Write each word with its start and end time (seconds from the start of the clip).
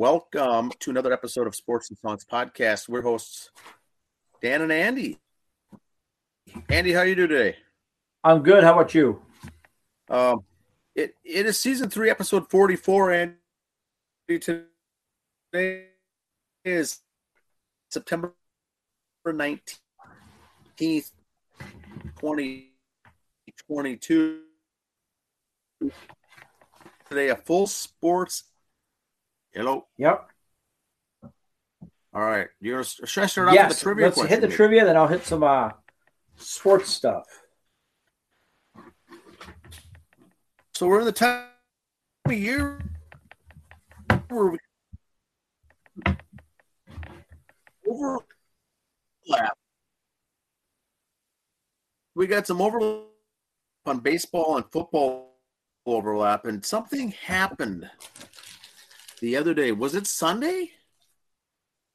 Welcome 0.00 0.72
to 0.78 0.88
another 0.88 1.12
episode 1.12 1.46
of 1.46 1.54
Sports 1.54 1.90
and 1.90 1.98
Songs 1.98 2.24
Podcast. 2.24 2.88
We're 2.88 3.02
hosts 3.02 3.50
Dan 4.40 4.62
and 4.62 4.72
Andy. 4.72 5.18
Andy, 6.70 6.94
how 6.94 7.02
you 7.02 7.14
do 7.14 7.26
today? 7.26 7.58
I'm 8.24 8.42
good. 8.42 8.64
How 8.64 8.72
about 8.72 8.94
you? 8.94 9.20
Um, 10.08 10.44
it 10.94 11.16
it 11.22 11.44
is 11.44 11.60
season 11.60 11.90
three, 11.90 12.08
episode 12.08 12.48
forty 12.48 12.76
four, 12.76 13.12
and 13.12 13.34
today 14.26 15.88
is 16.64 17.00
September 17.90 18.32
nineteenth, 19.26 21.10
twenty 22.18 22.70
twenty 23.66 23.96
two. 23.98 24.40
Today, 27.10 27.28
a 27.28 27.36
full 27.36 27.66
sports. 27.66 28.44
Hello. 29.52 29.86
Yep. 29.98 30.28
All 32.12 32.22
right. 32.22 32.48
You're 32.60 32.84
should 32.84 33.24
I 33.24 33.26
start 33.26 33.52
yes. 33.52 33.76
the 33.76 33.82
trivia? 33.82 34.04
Let's 34.06 34.14
question 34.14 34.28
hit 34.28 34.40
the 34.40 34.46
maybe? 34.46 34.56
trivia, 34.56 34.84
then 34.84 34.96
I'll 34.96 35.08
hit 35.08 35.24
some 35.24 35.42
uh, 35.42 35.70
sports 36.36 36.90
stuff. 36.90 37.26
So 40.74 40.86
we're 40.86 41.00
in 41.00 41.06
the 41.06 41.12
time 41.12 41.46
of 42.26 42.32
year 42.32 42.80
where 44.28 44.46
we 44.46 44.58
overlap. 47.88 49.58
We 52.14 52.26
got 52.26 52.46
some 52.46 52.62
overlap 52.62 53.06
on 53.84 53.98
baseball 53.98 54.56
and 54.56 54.64
football 54.70 55.34
overlap, 55.86 56.44
and 56.44 56.64
something 56.64 57.10
happened 57.10 57.90
the 59.20 59.36
other 59.36 59.54
day. 59.54 59.72
Was 59.72 59.94
it 59.94 60.06
Sunday? 60.06 60.70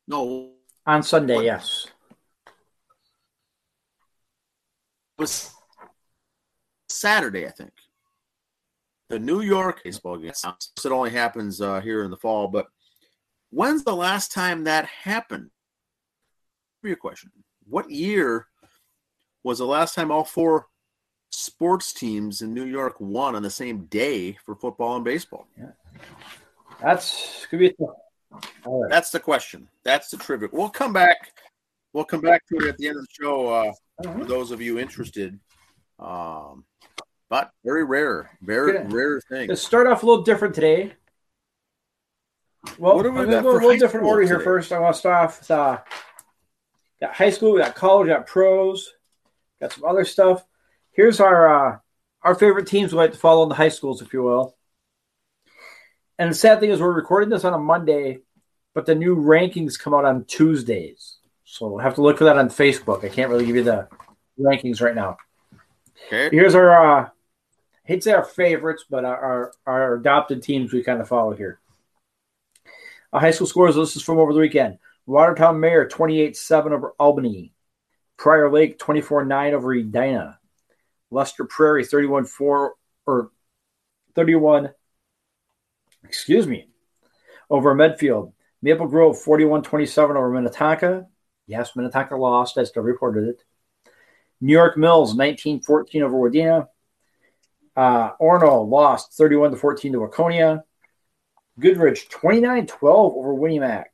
No, 0.07 0.51
On 0.85 1.01
Sunday, 1.03 1.35
What? 1.35 1.45
yes. 1.45 1.87
it 5.17 5.21
was 5.21 5.51
Saturday, 6.89 7.47
I 7.47 7.51
think. 7.51 7.71
The 9.09 9.19
New 9.19 9.41
York 9.41 9.81
baseball 9.83 10.17
game. 10.17 10.31
It 10.31 10.91
only 10.91 11.11
happens 11.11 11.61
uh, 11.61 11.79
here 11.81 12.03
in 12.03 12.11
the 12.11 12.17
fall, 12.17 12.47
but 12.47 12.67
when's 13.51 13.83
the 13.83 13.95
last 13.95 14.31
time 14.31 14.63
that 14.63 14.85
happened? 14.85 15.49
For 16.81 16.87
Your 16.87 16.97
question: 16.97 17.31
What 17.67 17.89
year 17.89 18.47
was 19.43 19.59
the 19.59 19.65
last 19.65 19.93
time 19.93 20.09
all 20.11 20.23
four 20.23 20.67
sports 21.29 21.93
teams 21.93 22.41
in 22.41 22.53
New 22.53 22.65
York 22.65 22.95
won 22.99 23.35
on 23.35 23.43
the 23.43 23.49
same 23.49 23.85
day 23.85 24.33
for 24.43 24.55
football 24.55 24.95
and 24.95 25.05
baseball? 25.05 25.47
That's 26.81 27.45
could 27.49 27.59
be. 27.59 27.73
Right. 28.65 28.89
That's 28.89 29.11
the 29.11 29.19
question. 29.19 29.67
That's 29.83 30.09
the 30.09 30.17
trivia. 30.17 30.49
We'll 30.51 30.69
come 30.69 30.93
back. 30.93 31.31
We'll 31.93 32.03
come 32.03 32.21
back 32.21 32.45
to 32.47 32.57
it 32.57 32.67
at 32.67 32.77
the 32.77 32.87
end 32.89 32.97
of 32.97 33.03
the 33.03 33.23
show. 33.23 33.47
Uh, 33.47 33.71
for 34.03 34.25
those 34.25 34.51
of 34.51 34.61
you 34.61 34.77
interested. 34.79 35.39
Um, 35.99 36.65
but 37.29 37.51
very 37.63 37.85
rare, 37.85 38.29
very 38.41 38.73
Good. 38.73 38.91
rare 38.91 39.21
thing. 39.29 39.47
Let's 39.49 39.61
start 39.61 39.87
off 39.87 40.03
a 40.03 40.05
little 40.05 40.23
different 40.23 40.53
today. 40.53 40.93
Well, 42.77 42.95
What 42.95 43.03
do 43.03 43.11
we 43.11 43.19
I'm 43.19 43.25
gonna 43.29 43.41
go 43.41 43.51
a 43.51 43.53
little 43.53 43.77
different 43.77 44.05
order 44.05 44.23
here 44.23 44.33
today? 44.33 44.43
first. 44.43 44.71
I 44.71 44.79
want 44.79 44.95
to 44.95 44.99
start 44.99 45.23
off 45.29 45.39
with 45.39 45.51
uh, 45.51 45.79
got 46.99 47.13
high 47.13 47.29
school, 47.29 47.53
we 47.53 47.59
got 47.61 47.75
college, 47.75 48.07
we 48.07 48.13
got 48.13 48.27
pros, 48.27 48.91
got 49.61 49.71
some 49.71 49.85
other 49.85 50.03
stuff. 50.03 50.45
Here's 50.91 51.19
our 51.19 51.73
uh, 51.73 51.77
our 52.23 52.35
favorite 52.35 52.67
teams 52.67 52.91
we 52.91 52.97
like 52.97 53.11
to 53.13 53.17
follow 53.17 53.43
in 53.43 53.49
the 53.49 53.55
high 53.55 53.69
schools, 53.69 54.01
if 54.01 54.11
you 54.13 54.23
will. 54.23 54.54
And 56.17 56.31
the 56.31 56.35
sad 56.35 56.59
thing 56.59 56.69
is, 56.69 56.79
we're 56.79 56.93
recording 56.93 57.29
this 57.29 57.43
on 57.43 57.53
a 57.53 57.59
Monday, 57.59 58.19
but 58.73 58.85
the 58.85 58.95
new 58.95 59.15
rankings 59.15 59.79
come 59.79 59.93
out 59.93 60.05
on 60.05 60.25
Tuesdays, 60.25 61.17
so 61.43 61.67
we'll 61.67 61.79
have 61.79 61.95
to 61.95 62.01
look 62.01 62.17
for 62.17 62.23
that 62.25 62.37
on 62.37 62.49
Facebook. 62.49 63.03
I 63.03 63.09
can't 63.09 63.29
really 63.29 63.45
give 63.45 63.57
you 63.57 63.63
the 63.63 63.87
rankings 64.39 64.81
right 64.81 64.95
now. 64.95 65.17
Okay. 66.07 66.29
Here's 66.35 66.55
our, 66.55 66.71
uh, 66.71 67.05
I 67.05 67.09
hate 67.83 67.97
to 67.97 68.01
say 68.01 68.13
our 68.13 68.23
favorites, 68.23 68.85
but 68.89 69.03
our, 69.03 69.17
our, 69.17 69.53
our 69.65 69.95
adopted 69.95 70.41
teams 70.41 70.71
we 70.71 70.83
kind 70.83 71.01
of 71.01 71.07
follow 71.07 71.33
here. 71.33 71.59
Our 73.11 73.19
high 73.19 73.31
school 73.31 73.47
scores, 73.47 73.75
this 73.75 73.95
is 73.95 74.01
from 74.01 74.17
over 74.17 74.33
the 74.33 74.39
weekend. 74.39 74.77
Watertown 75.05 75.59
Mayer 75.59 75.87
28 75.87 76.35
7 76.35 76.73
over 76.73 76.93
Albany. 76.99 77.53
Prior 78.17 78.51
Lake 78.51 78.79
24 78.79 79.25
9 79.25 79.53
over 79.53 79.73
Edina. 79.73 80.39
Lester 81.11 81.45
Prairie 81.45 81.85
31 81.85 82.25
4 82.25 82.73
or 83.05 83.31
31, 84.15 84.71
excuse 86.07 86.47
me, 86.47 86.67
over 87.49 87.73
Medfield. 87.73 88.33
Maple 88.61 88.87
Grove 88.87 89.19
41 89.19 89.63
27 89.63 90.17
over 90.17 90.29
Minnetonka. 90.31 91.05
Yes, 91.47 91.75
Minnetonka 91.75 92.15
lost. 92.15 92.57
as 92.57 92.71
they 92.71 92.81
reported 92.81 93.29
it. 93.29 93.43
New 94.41 94.53
York 94.53 94.77
Mills 94.77 95.15
19 95.15 95.61
14 95.61 96.03
over 96.03 96.15
Wadena. 96.17 96.67
Uh, 97.75 98.13
Orono 98.21 98.67
lost 98.67 99.13
31 99.13 99.51
to 99.51 99.57
14 99.57 99.93
to 99.93 99.99
Waconia. 99.99 100.63
Goodrich 101.59 102.09
29 102.09 102.67
12 102.67 103.13
over 103.13 103.33
Win-E-Mac. 103.33 103.93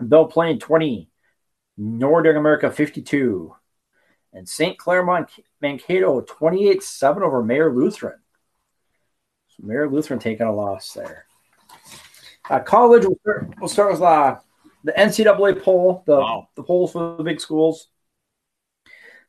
Belle 0.00 0.26
Plaine 0.26 0.58
20. 0.58 1.08
Northern 1.76 2.36
America 2.36 2.70
52. 2.70 3.54
And 4.32 4.48
St. 4.48 4.78
Claremont 4.78 5.28
Mankato 5.60 6.20
28 6.22 6.82
7 6.82 7.22
over 7.22 7.42
Mayer 7.42 7.72
Lutheran. 7.72 8.18
Mayer 9.62 9.88
Lutheran 9.88 10.20
taking 10.20 10.46
a 10.46 10.52
loss 10.52 10.92
there. 10.92 11.26
Uh, 12.48 12.60
college, 12.60 13.04
we'll 13.04 13.18
start, 13.20 13.54
we'll 13.60 13.68
start 13.68 13.92
with 13.92 14.02
uh, 14.02 14.36
the 14.84 14.92
NCAA 14.92 15.62
poll, 15.62 16.02
the, 16.06 16.16
Wow. 16.16 16.48
the 16.56 16.62
polls 16.62 16.92
for 16.92 17.16
the 17.16 17.22
big 17.22 17.40
schools. 17.40 17.88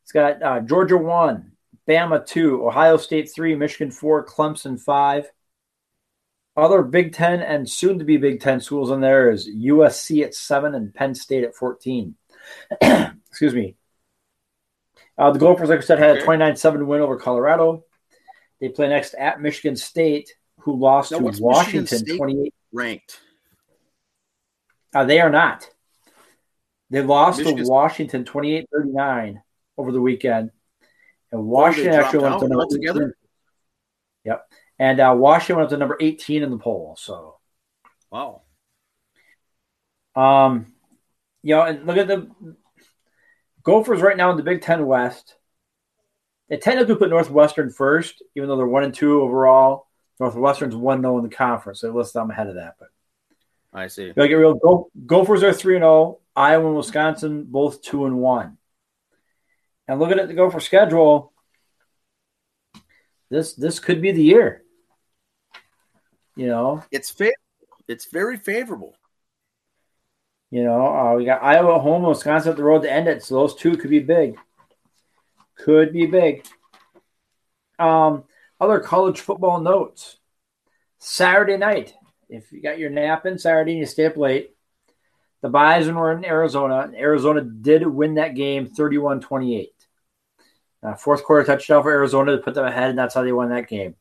It's 0.03 0.11
got 0.11 0.41
uh, 0.41 0.59
Georgia 0.61 0.97
1, 0.97 1.51
Bama 1.87 2.25
2, 2.25 2.67
Ohio 2.67 2.97
State 2.97 3.31
3, 3.33 3.55
Michigan 3.55 3.91
4, 3.91 4.25
Clemson 4.25 4.79
5. 4.79 5.29
Other 6.57 6.81
Big 6.83 7.13
Ten 7.13 7.41
and 7.41 7.69
soon 7.69 7.99
to 7.99 8.05
be 8.05 8.17
Big 8.17 8.41
Ten 8.41 8.59
schools 8.59 8.91
in 8.91 8.99
there 8.99 9.31
is 9.31 9.47
USC 9.47 10.23
at 10.23 10.35
7 10.35 10.75
and 10.75 10.93
Penn 10.93 11.15
State 11.15 11.45
at 11.45 11.55
14. 11.55 12.15
Excuse 12.81 13.53
me. 13.53 13.75
Uh, 15.17 15.31
the 15.31 15.39
Gophers, 15.39 15.69
like 15.69 15.79
I 15.79 15.81
said, 15.81 15.99
had 15.99 16.17
a 16.17 16.21
29 16.23 16.55
7 16.57 16.85
win 16.87 17.01
over 17.01 17.17
Colorado. 17.17 17.85
They 18.61 18.69
play 18.69 18.87
next 18.87 19.15
at 19.15 19.41
Michigan 19.41 19.75
State, 19.75 20.29
who 20.59 20.77
lost 20.77 21.11
Now, 21.11 21.17
to 21.17 21.41
Washington 21.41 22.05
28. 22.05 22.53
Ranked. 22.71 23.19
Uh, 24.93 25.03
they 25.03 25.19
are 25.19 25.31
not. 25.31 25.67
They 26.91 27.01
lost 27.01 27.39
Michigan- 27.39 27.65
to 27.65 27.69
Washington 27.71 28.23
28 28.23 28.69
39 28.71 29.41
over 29.77 29.91
the 29.91 29.99
weekend. 30.01 30.51
And 31.31 31.45
Washington 31.45 31.93
actually 31.95 32.19
went 32.19 32.35
up 32.35 32.41
to 32.41 32.47
number 32.47 32.63
altogether? 32.63 33.01
18. 33.03 33.13
Yep. 34.25 34.51
And 34.79 34.99
uh, 34.99 35.15
Washington 35.17 35.55
went 35.57 35.65
up 35.65 35.69
to 35.71 35.77
number 35.77 35.97
18 35.99 36.43
in 36.43 36.51
the 36.51 36.57
poll. 36.57 36.95
So, 36.99 37.37
Wow. 38.11 38.41
um, 40.15 40.73
you 41.41 41.55
know, 41.55 41.63
and 41.63 41.85
look 41.87 41.97
at 41.97 42.07
the 42.07 42.29
Gophers 43.63 44.01
right 44.01 44.17
now 44.17 44.29
in 44.31 44.37
the 44.37 44.43
Big 44.43 44.61
Ten 44.61 44.85
West. 44.85 45.35
They 46.51 46.57
technically 46.57 46.95
put 46.97 47.09
Northwestern 47.09 47.69
first, 47.71 48.21
even 48.35 48.49
though 48.49 48.57
they're 48.57 48.67
one 48.67 48.83
and 48.83 48.93
two 48.93 49.21
overall. 49.21 49.87
Northwestern's 50.19 50.75
one 50.75 51.01
zero 51.01 51.17
in 51.17 51.23
the 51.23 51.33
conference. 51.33 51.79
So 51.79 51.87
they 51.87 52.19
I'm 52.19 52.29
ahead 52.29 52.47
of 52.47 52.55
that. 52.55 52.75
But 52.77 52.89
I 53.73 53.87
see. 53.87 54.07
you 54.07 54.13
get 54.13 54.33
real. 54.33 54.55
Go, 54.55 54.91
Gophers 55.05 55.43
are 55.43 55.53
three 55.53 55.75
and 55.77 55.83
zero. 55.83 56.19
Iowa 56.35 56.67
and 56.67 56.75
Wisconsin 56.75 57.45
both 57.45 57.81
two 57.81 58.05
and 58.05 58.17
one. 58.19 58.57
And 59.87 59.97
looking 59.97 60.19
at 60.19 60.27
the 60.27 60.33
Gopher 60.33 60.59
schedule, 60.59 61.31
this 63.29 63.53
this 63.53 63.79
could 63.79 64.01
be 64.01 64.11
the 64.11 64.21
year. 64.21 64.63
You 66.35 66.47
know, 66.47 66.83
It's 66.91 67.11
favorable. 67.11 67.37
It's 67.87 68.11
very 68.11 68.35
favorable. 68.35 68.93
you 70.49 70.65
know, 70.65 70.85
uh, 70.85 71.13
we 71.15 71.23
got 71.23 71.43
Iowa 71.43 71.75
at 71.75 71.81
home, 71.81 72.03
Wisconsin 72.03 72.51
at 72.51 72.57
the 72.57 72.63
road 72.63 72.81
to 72.81 72.91
end 72.91 73.07
it. 73.07 73.23
So 73.23 73.35
those 73.35 73.55
two 73.55 73.77
could 73.77 73.89
be 73.89 73.99
big. 73.99 74.37
Could 75.63 75.93
be 75.93 76.05
big. 76.05 76.45
Um, 77.77 78.23
other 78.59 78.79
college 78.79 79.21
football 79.21 79.59
notes. 79.59 80.17
Saturday 80.99 81.57
night, 81.57 81.93
if 82.29 82.51
you 82.51 82.61
got 82.61 82.79
your 82.79 82.89
nap 82.89 83.25
in 83.25 83.39
Saturday 83.39 83.71
and 83.71 83.79
you 83.79 83.85
stay 83.85 84.05
up 84.05 84.17
late, 84.17 84.55
the 85.41 85.49
Bison 85.49 85.95
were 85.95 86.11
in 86.11 86.23
Arizona, 86.23 86.81
and 86.81 86.95
Arizona 86.95 87.41
did 87.41 87.85
win 87.85 88.15
that 88.15 88.35
game 88.35 88.67
31 88.67 89.21
28. 89.21 89.69
Uh, 90.83 90.95
fourth 90.95 91.23
quarter 91.23 91.43
touchdown 91.43 91.83
for 91.83 91.91
Arizona 91.91 92.33
to 92.33 92.41
put 92.41 92.53
them 92.53 92.65
ahead, 92.65 92.89
and 92.89 92.97
that's 92.97 93.13
how 93.13 93.23
they 93.23 93.31
won 93.31 93.49
that 93.49 93.67
game. 93.67 93.95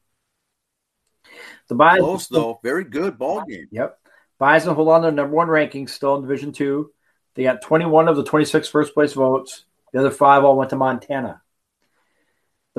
The 1.68 1.74
Bison, 1.74 2.04
Close 2.04 2.28
though. 2.28 2.60
Very 2.62 2.84
good 2.84 3.18
ball 3.18 3.44
game. 3.44 3.68
Yep. 3.70 3.98
Bison 4.38 4.74
hold 4.74 4.88
on 4.88 5.00
to 5.00 5.06
their 5.06 5.12
number 5.12 5.36
one 5.36 5.48
ranking 5.48 5.88
still 5.88 6.16
in 6.16 6.22
Division 6.22 6.52
Two. 6.52 6.92
They 7.34 7.42
got 7.44 7.62
21 7.62 8.08
of 8.08 8.16
the 8.16 8.24
26 8.24 8.68
first 8.68 8.92
place 8.92 9.12
votes. 9.12 9.64
The 9.92 10.00
other 10.00 10.10
five 10.10 10.44
all 10.44 10.56
went 10.56 10.70
to 10.70 10.76
Montana. 10.76 11.42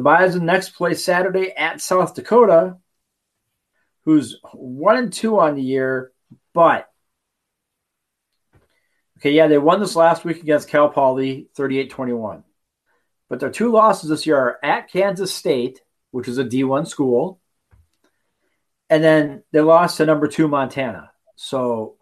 The 0.02 0.06
Bison 0.06 0.48
next 0.48 0.70
play 0.70 0.96
Saturday 0.96 1.54
at 1.56 1.80
South 1.80 2.16
Dakota, 2.16 2.78
who's 4.04 4.40
one 4.52 4.98
and 4.98 5.14
two 5.14 5.40
on 5.40 5.54
the 5.54 5.62
year, 5.62 6.12
but 6.56 6.88
Okay, 9.20 9.30
yeah, 9.30 9.46
they 9.46 9.60
won 9.60 9.80
this 9.80 9.96
last 9.96 10.26
week 10.26 10.42
against 10.42 10.70
Cal 10.70 10.90
Poly 10.90 11.50
38 11.54 11.92
21. 11.92 12.44
But 13.30 13.40
their 13.40 13.52
two 13.52 13.72
losses 13.72 14.10
this 14.10 14.26
year 14.26 14.38
are 14.40 14.60
at 14.66 14.90
Kansas 14.90 15.32
State, 15.32 15.82
which 16.10 16.28
is 16.28 16.40
a 16.40 16.46
D1 16.46 16.88
school, 16.88 17.40
and 18.90 19.04
then 19.04 19.44
they 19.52 19.62
lost 19.62 19.98
to 19.98 20.08
number 20.08 20.28
two 20.28 20.48
Montana. 20.48 21.12
So 21.36 21.98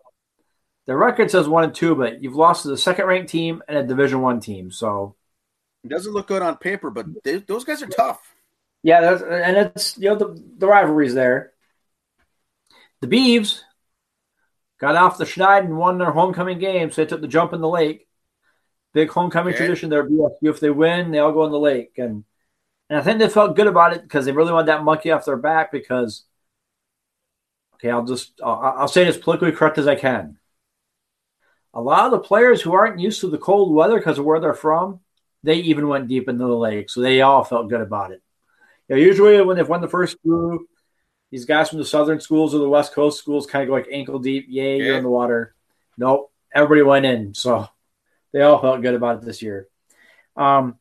the 0.86 0.96
record 0.96 1.32
says 1.32 1.50
one 1.50 1.66
and 1.66 1.76
two, 1.76 1.96
but 1.96 2.24
you've 2.24 2.38
lost 2.38 2.62
to 2.62 2.70
the 2.70 2.78
second 2.78 3.08
ranked 3.08 3.30
team 3.30 3.62
and 3.68 3.78
a 3.78 3.84
Division 3.84 4.22
One 4.22 4.40
team. 4.40 4.72
So 4.72 5.18
it 5.84 5.90
doesn't 5.90 6.14
look 6.14 6.28
good 6.28 6.42
on 6.42 6.58
paper, 6.58 6.90
but 6.90 7.06
they, 7.24 7.38
those 7.38 7.64
guys 7.64 7.82
are 7.82 7.88
tough. 7.88 8.36
Yeah, 8.84 9.18
and 9.18 9.58
it's 9.58 9.98
you 9.98 10.10
know 10.10 10.16
the 10.16 10.42
the 10.58 10.68
rivalries 10.68 11.14
there. 11.14 11.54
The 13.02 13.08
Beavs 13.08 13.62
got 14.80 14.96
off 14.96 15.18
the 15.18 15.26
Schneid 15.26 15.66
and 15.66 15.78
won 15.78 15.98
their 15.98 16.12
homecoming 16.12 16.60
game, 16.60 16.92
so 16.92 17.02
they 17.02 17.10
took 17.10 17.22
the 17.22 17.28
jump 17.28 17.54
in 17.54 17.62
the 17.62 17.68
lake. 17.68 18.08
Big 18.94 19.10
homecoming 19.10 19.54
okay. 19.54 19.66
tradition 19.66 19.90
there. 19.90 20.08
If 20.42 20.60
they 20.60 20.70
win, 20.70 21.12
they 21.12 21.20
all 21.20 21.34
go 21.34 21.46
in 21.46 21.52
the 21.52 21.60
lake, 21.60 21.94
and 21.98 22.24
and 22.90 23.00
I 23.00 23.02
think 23.02 23.20
they 23.20 23.30
felt 23.30 23.56
good 23.56 23.68
about 23.68 23.94
it 23.94 24.02
because 24.02 24.26
they 24.26 24.32
really 24.32 24.52
wanted 24.52 24.68
that 24.68 24.84
monkey 24.84 25.12
off 25.12 25.26
their 25.26 25.38
back. 25.38 25.72
Because 25.72 26.24
okay, 27.76 27.90
I'll 27.90 28.06
just 28.06 28.40
I'll, 28.44 28.76
I'll 28.78 28.88
say 28.88 29.04
it 29.04 29.10
as 29.10 29.18
politically 29.18 29.52
correct 29.52 29.78
as 29.78 29.88
I 29.88 29.96
can. 29.96 30.38
A 31.74 31.82
lot 31.82 32.06
of 32.06 32.12
the 32.12 32.20
players 32.20 32.62
who 32.62 32.74
aren't 32.74 33.00
used 33.00 33.22
to 33.22 33.30
the 33.30 33.38
cold 33.38 33.74
weather 33.74 33.98
because 33.98 34.18
of 34.18 34.26
where 34.26 34.40
they're 34.40 34.54
from, 34.54 35.02
they 35.44 35.56
even 35.56 35.88
went 35.88 36.08
deep 36.08 36.28
into 36.28 36.46
the 36.46 36.56
lake, 36.56 36.90
so 36.90 37.02
they 37.02 37.22
all 37.22 37.44
felt 37.44 37.70
good 37.70 37.82
about 37.82 38.12
it. 38.12 38.22
You 38.88 38.96
know, 38.96 39.02
usually 39.02 39.42
when 39.42 39.58
they've 39.58 39.68
won 39.68 39.82
the 39.82 39.88
first 39.88 40.22
group, 40.24 40.68
these 41.32 41.46
guys 41.46 41.70
from 41.70 41.80
the 41.80 41.86
southern 41.86 42.20
schools 42.20 42.56
or 42.56 42.60
the 42.60 42.70
west 42.70 42.94
coast 42.94 43.20
schools 43.20 43.46
kind 43.46 43.64
of 43.64 43.70
go 43.70 43.74
like 43.74 43.88
ankle 43.92 44.20
deep. 44.20 44.48
Yay, 44.50 44.78
yeah. 44.78 44.86
you're 44.86 44.98
in 44.98 45.04
the 45.04 45.10
water. 45.10 45.54
Nope, 45.98 46.32
everybody 46.54 46.82
went 46.82 47.06
in, 47.06 47.34
so 47.34 47.68
they 48.32 48.42
all 48.42 48.60
felt 48.60 48.82
good 48.82 48.96
about 48.96 49.18
it 49.18 49.26
this 49.26 49.42
year. 49.42 49.68
Um, 50.36 50.78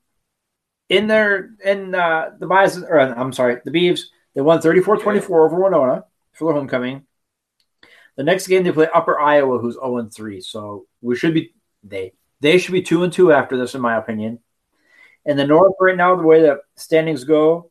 in 0.89 1.07
their 1.07 1.51
in 1.65 1.95
uh, 1.95 2.31
the 2.39 2.47
Bison, 2.47 2.85
or 2.85 2.99
I'm 2.99 3.33
sorry, 3.33 3.59
the 3.65 3.71
Beavs, 3.71 4.03
they 4.35 4.41
won 4.41 4.61
34-24 4.61 5.31
over 5.31 5.63
Winona 5.63 6.05
for 6.33 6.47
their 6.47 6.59
homecoming. 6.59 7.05
The 8.17 8.25
next 8.25 8.49
game 8.49 8.65
they 8.65 8.73
play 8.73 8.89
Upper 8.93 9.19
Iowa, 9.19 9.59
who's 9.59 9.75
0 9.75 10.09
3. 10.13 10.41
So 10.41 10.87
we 11.01 11.15
should 11.17 11.35
be 11.35 11.53
they 11.85 12.13
they 12.41 12.59
should 12.59 12.73
be 12.73 12.83
two 12.83 13.05
and 13.05 13.13
two 13.13 13.33
after 13.33 13.57
this, 13.57 13.75
in 13.75 13.81
my 13.81 13.97
opinion. 13.97 14.41
In 15.25 15.37
the 15.37 15.47
North 15.47 15.75
right 15.81 15.97
now, 15.97 16.17
the 16.17 16.23
way 16.23 16.43
the 16.43 16.61
standings 16.77 17.25
go, 17.25 17.71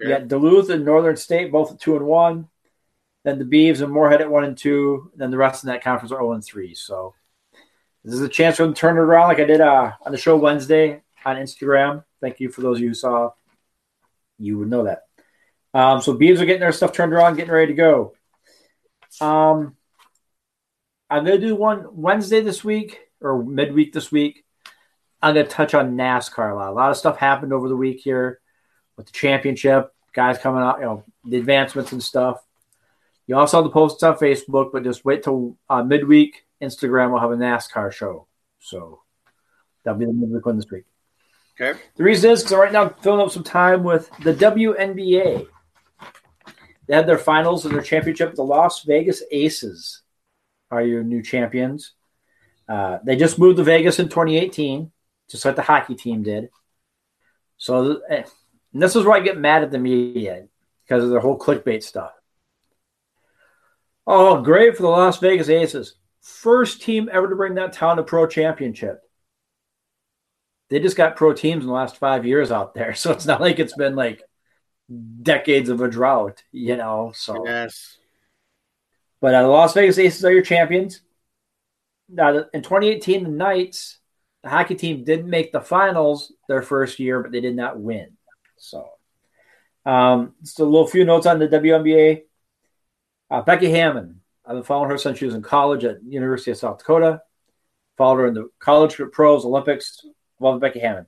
you 0.00 0.08
got 0.08 0.28
Duluth 0.28 0.70
and 0.70 0.84
Northern 0.84 1.16
State 1.16 1.52
both 1.52 1.72
at 1.72 1.80
two 1.80 1.96
and 1.96 2.06
one. 2.06 2.48
Then 3.24 3.38
the 3.38 3.44
Beavs 3.44 3.82
and 3.82 3.92
Moorhead 3.92 4.20
at 4.20 4.30
one 4.30 4.44
and 4.44 4.58
two. 4.58 5.12
Then 5.14 5.30
the 5.30 5.36
rest 5.36 5.62
in 5.62 5.68
that 5.68 5.84
conference 5.84 6.10
are 6.10 6.18
0 6.18 6.32
and 6.32 6.44
three. 6.44 6.74
So 6.74 7.14
this 8.04 8.14
is 8.14 8.20
a 8.20 8.28
chance 8.28 8.56
for 8.56 8.64
them 8.64 8.74
to 8.74 8.80
turn 8.80 8.96
it 8.96 9.00
around, 9.00 9.28
like 9.28 9.38
I 9.38 9.44
did 9.44 9.60
uh, 9.60 9.92
on 10.04 10.10
the 10.10 10.18
show 10.18 10.36
Wednesday 10.36 11.02
on 11.24 11.36
Instagram. 11.36 12.04
Thank 12.20 12.40
you 12.40 12.50
for 12.50 12.62
those 12.62 12.78
of 12.78 12.82
you 12.82 12.88
who 12.88 12.94
saw. 12.94 13.30
You 14.38 14.58
would 14.58 14.68
know 14.68 14.84
that. 14.84 15.02
Um, 15.72 16.00
so 16.00 16.14
Beavs 16.14 16.40
are 16.40 16.46
getting 16.46 16.60
their 16.60 16.72
stuff 16.72 16.92
turned 16.92 17.12
around, 17.12 17.36
getting 17.36 17.52
ready 17.52 17.68
to 17.68 17.74
go. 17.74 18.14
Um, 19.20 19.76
I'm 21.08 21.24
gonna 21.24 21.38
do 21.38 21.54
one 21.54 21.86
Wednesday 21.92 22.40
this 22.40 22.64
week 22.64 22.98
or 23.20 23.42
midweek 23.42 23.92
this 23.92 24.10
week. 24.10 24.44
I'm 25.22 25.34
gonna 25.34 25.46
touch 25.46 25.74
on 25.74 25.96
NASCAR 25.96 26.52
a 26.52 26.54
lot. 26.54 26.70
A 26.70 26.74
lot 26.74 26.90
of 26.90 26.96
stuff 26.96 27.16
happened 27.16 27.52
over 27.52 27.68
the 27.68 27.76
week 27.76 28.00
here 28.00 28.40
with 28.96 29.06
the 29.06 29.12
championship, 29.12 29.92
guys 30.12 30.38
coming 30.38 30.62
out, 30.62 30.78
you 30.78 30.84
know, 30.84 31.04
the 31.24 31.38
advancements 31.38 31.92
and 31.92 32.02
stuff. 32.02 32.42
You 33.26 33.36
also 33.36 33.58
have 33.58 33.64
the 33.64 33.70
posts 33.70 34.02
on 34.02 34.16
Facebook, 34.16 34.72
but 34.72 34.84
just 34.84 35.04
wait 35.04 35.22
till 35.22 35.56
uh, 35.70 35.82
midweek. 35.82 36.44
Instagram 36.60 37.12
will 37.12 37.20
have 37.20 37.30
a 37.30 37.36
NASCAR 37.36 37.92
show. 37.92 38.26
So 38.60 39.02
that'll 39.84 39.98
be 39.98 40.06
the 40.06 40.12
midweek 40.12 40.44
one 40.44 40.56
this 40.56 40.70
week. 40.70 40.84
Okay. 41.60 41.78
The 41.96 42.02
reason 42.02 42.30
is 42.30 42.42
because 42.42 42.56
right 42.56 42.72
now 42.72 42.84
I'm 42.84 42.94
filling 42.94 43.20
up 43.20 43.30
some 43.30 43.44
time 43.44 43.84
with 43.84 44.10
the 44.22 44.34
WNBA. 44.34 45.46
They 46.86 46.94
had 46.94 47.06
their 47.06 47.18
finals 47.18 47.64
and 47.64 47.74
their 47.74 47.82
championship. 47.82 48.34
The 48.34 48.42
Las 48.42 48.82
Vegas 48.82 49.22
Aces 49.30 50.02
are 50.70 50.82
your 50.82 51.04
new 51.04 51.22
champions. 51.22 51.92
Uh, 52.68 52.98
they 53.04 53.16
just 53.16 53.38
moved 53.38 53.58
to 53.58 53.64
Vegas 53.64 53.98
in 53.98 54.08
2018, 54.08 54.90
just 55.32 55.44
like 55.44 55.56
the 55.56 55.62
hockey 55.62 55.94
team 55.94 56.22
did. 56.22 56.50
So 57.56 58.00
eh, 58.08 58.24
and 58.72 58.82
this 58.82 58.96
is 58.96 59.04
where 59.04 59.16
I 59.16 59.20
get 59.20 59.38
mad 59.38 59.62
at 59.62 59.70
the 59.70 59.78
media 59.78 60.46
because 60.84 61.04
of 61.04 61.10
their 61.10 61.20
whole 61.20 61.38
clickbait 61.38 61.82
stuff. 61.82 62.12
Oh, 64.06 64.42
great 64.42 64.76
for 64.76 64.82
the 64.82 64.88
Las 64.88 65.18
Vegas 65.18 65.48
Aces. 65.48 65.94
First 66.20 66.82
team 66.82 67.08
ever 67.12 67.28
to 67.28 67.36
bring 67.36 67.54
that 67.54 67.72
town 67.72 67.96
to 67.96 68.02
pro 68.02 68.26
championship. 68.26 69.00
They 70.70 70.80
just 70.80 70.96
got 70.96 71.16
pro 71.16 71.32
teams 71.34 71.62
in 71.62 71.68
the 71.68 71.74
last 71.74 71.96
five 71.96 72.24
years 72.24 72.50
out 72.50 72.74
there. 72.74 72.94
So 72.94 73.12
it's 73.12 73.26
not 73.26 73.40
like 73.40 73.58
it's 73.58 73.76
been 73.76 73.96
like 73.96 74.22
decades 75.22 75.68
of 75.68 75.80
a 75.80 75.88
drought, 75.88 76.42
you 76.50 76.76
know. 76.76 77.12
So 77.14 77.46
yes. 77.46 77.98
But 79.20 79.34
uh, 79.34 79.42
the 79.42 79.48
Las 79.48 79.74
Vegas 79.74 79.98
Aces 79.98 80.24
are 80.24 80.32
your 80.32 80.42
champions. 80.42 81.00
Now, 82.08 82.44
in 82.52 82.62
2018, 82.62 83.22
the 83.22 83.30
Knights, 83.30 83.98
the 84.42 84.48
hockey 84.48 84.74
team 84.74 85.04
didn't 85.04 85.30
make 85.30 85.52
the 85.52 85.60
finals 85.60 86.32
their 86.48 86.62
first 86.62 86.98
year, 86.98 87.22
but 87.22 87.32
they 87.32 87.40
did 87.40 87.56
not 87.56 87.78
win. 87.78 88.16
So, 88.56 88.90
um, 89.86 90.34
just 90.42 90.60
a 90.60 90.64
little 90.64 90.86
few 90.86 91.04
notes 91.04 91.26
on 91.26 91.38
the 91.38 91.48
WNBA. 91.48 92.22
Uh, 93.30 93.42
Becky 93.42 93.70
Hammon. 93.70 94.20
I've 94.44 94.56
been 94.56 94.62
following 94.64 94.90
her 94.90 94.98
since 94.98 95.18
she 95.18 95.24
was 95.24 95.34
in 95.34 95.42
college 95.42 95.84
at 95.84 96.02
University 96.02 96.50
of 96.50 96.58
South 96.58 96.78
Dakota. 96.78 97.22
Followed 97.96 98.16
her 98.16 98.26
in 98.26 98.34
the 98.34 98.50
college 98.58 99.00
pros, 99.12 99.44
Olympics. 99.44 100.04
Love 100.40 100.60
Becky 100.60 100.80
Hammon. 100.80 101.06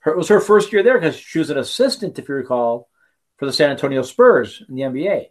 Her, 0.00 0.12
it 0.12 0.16
was 0.16 0.28
her 0.28 0.40
first 0.40 0.72
year 0.72 0.82
there 0.82 0.98
because 0.98 1.16
she 1.16 1.38
was 1.38 1.50
an 1.50 1.58
assistant, 1.58 2.18
if 2.18 2.28
you 2.28 2.34
recall, 2.34 2.88
for 3.36 3.46
the 3.46 3.52
San 3.52 3.70
Antonio 3.70 4.02
Spurs 4.02 4.62
in 4.68 4.74
the 4.74 4.82
NBA. 4.82 5.26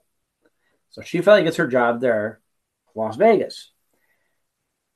So 0.92 1.02
she 1.02 1.22
finally 1.22 1.44
gets 1.44 1.58
her 1.58 1.68
job 1.68 2.02
there, 2.02 2.40
Las 2.96 3.16
Vegas. 3.18 3.72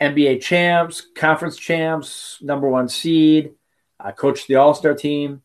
NBA 0.02 0.42
champs, 0.42 1.02
conference 1.16 1.58
champs, 1.58 2.40
number 2.42 2.70
one 2.70 2.90
seed, 2.90 3.54
uh, 4.00 4.12
coached 4.12 4.48
the 4.48 4.56
All 4.56 4.74
Star 4.74 4.94
team 4.94 5.42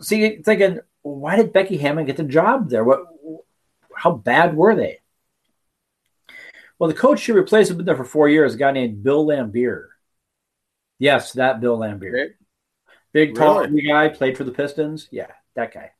see, 0.00 0.36
thinking, 0.42 0.80
why 1.02 1.36
did 1.36 1.52
Becky 1.52 1.76
Hammon 1.76 2.06
get 2.06 2.16
the 2.16 2.24
job 2.24 2.68
there? 2.68 2.84
What, 2.84 3.00
how 3.94 4.12
bad 4.12 4.56
were 4.56 4.74
they? 4.74 5.00
Well, 6.78 6.88
the 6.88 6.96
coach 6.96 7.20
she 7.20 7.32
replaced 7.32 7.68
had 7.68 7.78
been 7.78 7.86
there 7.86 7.96
for 7.96 8.04
four 8.04 8.28
years, 8.28 8.54
a 8.54 8.58
guy 8.58 8.72
named 8.72 9.02
Bill 9.02 9.26
Laimbeer. 9.26 9.86
Yes, 10.98 11.32
that 11.32 11.60
Bill 11.60 11.78
Laimbeer. 11.78 12.08
Okay. 12.08 12.34
Big, 13.12 13.34
tall 13.34 13.60
really? 13.60 13.82
guy, 13.82 14.08
played 14.08 14.36
for 14.36 14.44
the 14.44 14.52
Pistons. 14.52 15.08
Yeah, 15.10 15.30
that 15.54 15.72
guy. 15.72 15.92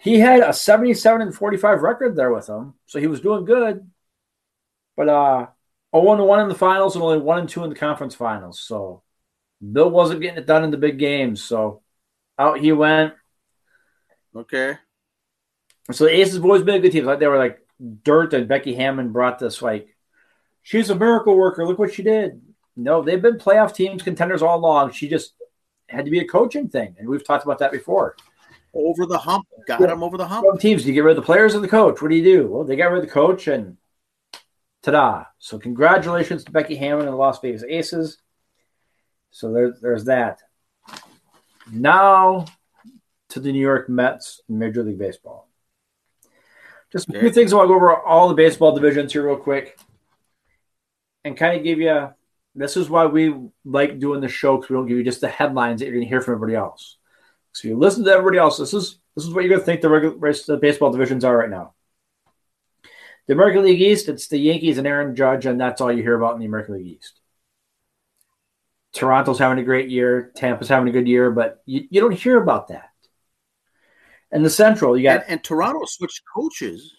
He 0.00 0.18
had 0.18 0.40
a 0.40 0.52
77 0.52 1.20
and 1.20 1.34
45 1.34 1.82
record 1.82 2.16
there 2.16 2.32
with 2.32 2.48
him, 2.48 2.74
so 2.86 2.98
he 2.98 3.06
was 3.06 3.20
doing 3.20 3.44
good. 3.44 3.88
But 4.96 5.08
uh 5.08 5.46
0 6.00 6.24
1 6.24 6.40
in 6.40 6.48
the 6.48 6.54
finals 6.54 6.94
and 6.94 7.02
only 7.02 7.18
1 7.18 7.38
and 7.38 7.48
2 7.48 7.64
in 7.64 7.70
the 7.70 7.76
conference 7.76 8.14
finals. 8.14 8.60
So 8.60 9.02
Bill 9.72 9.90
wasn't 9.90 10.20
getting 10.20 10.38
it 10.38 10.46
done 10.46 10.64
in 10.64 10.70
the 10.70 10.76
big 10.76 10.98
games. 10.98 11.42
So 11.42 11.82
out 12.38 12.60
he 12.60 12.72
went. 12.72 13.14
Okay. 14.34 14.78
So 15.92 16.04
the 16.04 16.14
Aces 16.14 16.34
have 16.34 16.44
always 16.44 16.62
been 16.62 16.74
a 16.74 16.80
good 16.80 16.92
team. 16.92 17.04
Like 17.04 17.20
they 17.20 17.26
were 17.26 17.38
like 17.38 17.60
dirt, 18.02 18.34
and 18.34 18.48
Becky 18.48 18.74
Hammon 18.74 19.12
brought 19.12 19.38
this 19.38 19.62
like 19.62 19.94
she's 20.62 20.90
a 20.90 20.94
miracle 20.94 21.36
worker. 21.36 21.66
Look 21.66 21.78
what 21.78 21.94
she 21.94 22.02
did. 22.02 22.42
No, 22.76 23.02
they've 23.02 23.22
been 23.22 23.38
playoff 23.38 23.74
teams, 23.74 24.02
contenders 24.02 24.42
all 24.42 24.58
along. 24.58 24.92
She 24.92 25.08
just 25.08 25.34
had 25.88 26.04
to 26.04 26.10
be 26.10 26.18
a 26.18 26.26
coaching 26.26 26.68
thing, 26.68 26.96
and 26.98 27.08
we've 27.08 27.24
talked 27.24 27.44
about 27.44 27.58
that 27.60 27.72
before. 27.72 28.16
Over 28.74 29.06
the 29.06 29.16
hump, 29.16 29.46
got 29.66 29.80
yeah. 29.80 29.86
them 29.86 30.02
over 30.02 30.18
the 30.18 30.26
hump. 30.26 30.60
Teams, 30.60 30.82
do 30.82 30.88
you 30.88 30.94
get 30.94 31.04
rid 31.04 31.16
of 31.16 31.22
the 31.22 31.26
players 31.26 31.54
or 31.54 31.60
the 31.60 31.68
coach? 31.68 32.02
What 32.02 32.10
do 32.10 32.16
you 32.16 32.24
do? 32.24 32.48
Well, 32.48 32.64
they 32.64 32.76
got 32.76 32.90
rid 32.90 33.02
of 33.02 33.06
the 33.06 33.12
coach, 33.12 33.46
and 33.46 33.78
ta-da! 34.86 35.24
So 35.38 35.58
congratulations 35.58 36.44
to 36.44 36.52
Becky 36.52 36.76
Hammon 36.76 37.06
and 37.06 37.12
the 37.12 37.16
Las 37.16 37.40
Vegas 37.40 37.62
Aces. 37.62 38.18
So 39.30 39.52
there, 39.52 39.74
there's 39.80 40.04
that. 40.04 40.40
Now 41.70 42.46
to 43.30 43.40
the 43.40 43.52
New 43.52 43.60
York 43.60 43.88
Mets, 43.88 44.40
Major 44.48 44.82
League 44.82 44.98
Baseball. 44.98 45.48
Just 46.92 47.08
a 47.08 47.18
few 47.18 47.30
things 47.30 47.52
I 47.52 47.56
want 47.56 47.66
to 47.66 47.68
go 47.68 47.76
over 47.76 47.96
all 47.96 48.28
the 48.28 48.34
baseball 48.34 48.74
divisions 48.74 49.12
here 49.12 49.26
real 49.26 49.36
quick 49.36 49.76
and 51.24 51.36
kind 51.36 51.56
of 51.56 51.64
give 51.64 51.80
you 51.80 52.10
this 52.54 52.76
is 52.76 52.88
why 52.88 53.06
we 53.06 53.34
like 53.64 53.98
doing 53.98 54.20
the 54.20 54.28
show 54.28 54.56
because 54.56 54.70
we 54.70 54.76
don't 54.76 54.86
give 54.86 54.96
you 54.96 55.04
just 55.04 55.20
the 55.20 55.28
headlines 55.28 55.80
that 55.80 55.86
you're 55.86 55.94
going 55.94 56.06
to 56.06 56.08
hear 56.08 56.20
from 56.20 56.34
everybody 56.34 56.56
else. 56.56 56.96
So 57.52 57.68
you 57.68 57.76
listen 57.76 58.04
to 58.04 58.12
everybody 58.12 58.38
else. 58.38 58.56
This 58.56 58.72
is 58.72 58.98
this 59.14 59.24
is 59.24 59.34
what 59.34 59.44
you're 59.44 59.50
going 59.50 59.60
to 59.60 59.66
think 59.66 59.80
the 59.80 59.90
regular 59.90 60.32
the 60.46 60.56
baseball 60.56 60.90
divisions 60.92 61.24
are 61.24 61.36
right 61.36 61.50
now. 61.50 61.74
The 63.26 63.34
American 63.34 63.64
League 63.64 63.80
East, 63.80 64.08
it's 64.08 64.28
the 64.28 64.38
Yankees 64.38 64.78
and 64.78 64.86
Aaron 64.86 65.16
Judge, 65.16 65.46
and 65.46 65.60
that's 65.60 65.80
all 65.80 65.92
you 65.92 66.02
hear 66.02 66.14
about 66.14 66.34
in 66.34 66.40
the 66.40 66.46
American 66.46 66.74
League 66.74 66.98
East. 66.98 67.20
Toronto's 68.92 69.38
having 69.38 69.58
a 69.58 69.64
great 69.64 69.90
year, 69.90 70.32
Tampa's 70.36 70.68
having 70.68 70.88
a 70.88 70.92
good 70.92 71.08
year, 71.08 71.30
but 71.30 71.62
you, 71.66 71.86
you 71.90 72.00
don't 72.00 72.14
hear 72.14 72.40
about 72.40 72.68
that. 72.68 72.90
And 74.30 74.44
the 74.44 74.50
Central, 74.50 74.96
you 74.96 75.02
got 75.02 75.22
and, 75.22 75.32
and 75.32 75.44
Toronto 75.44 75.84
switched 75.86 76.22
coaches. 76.34 76.94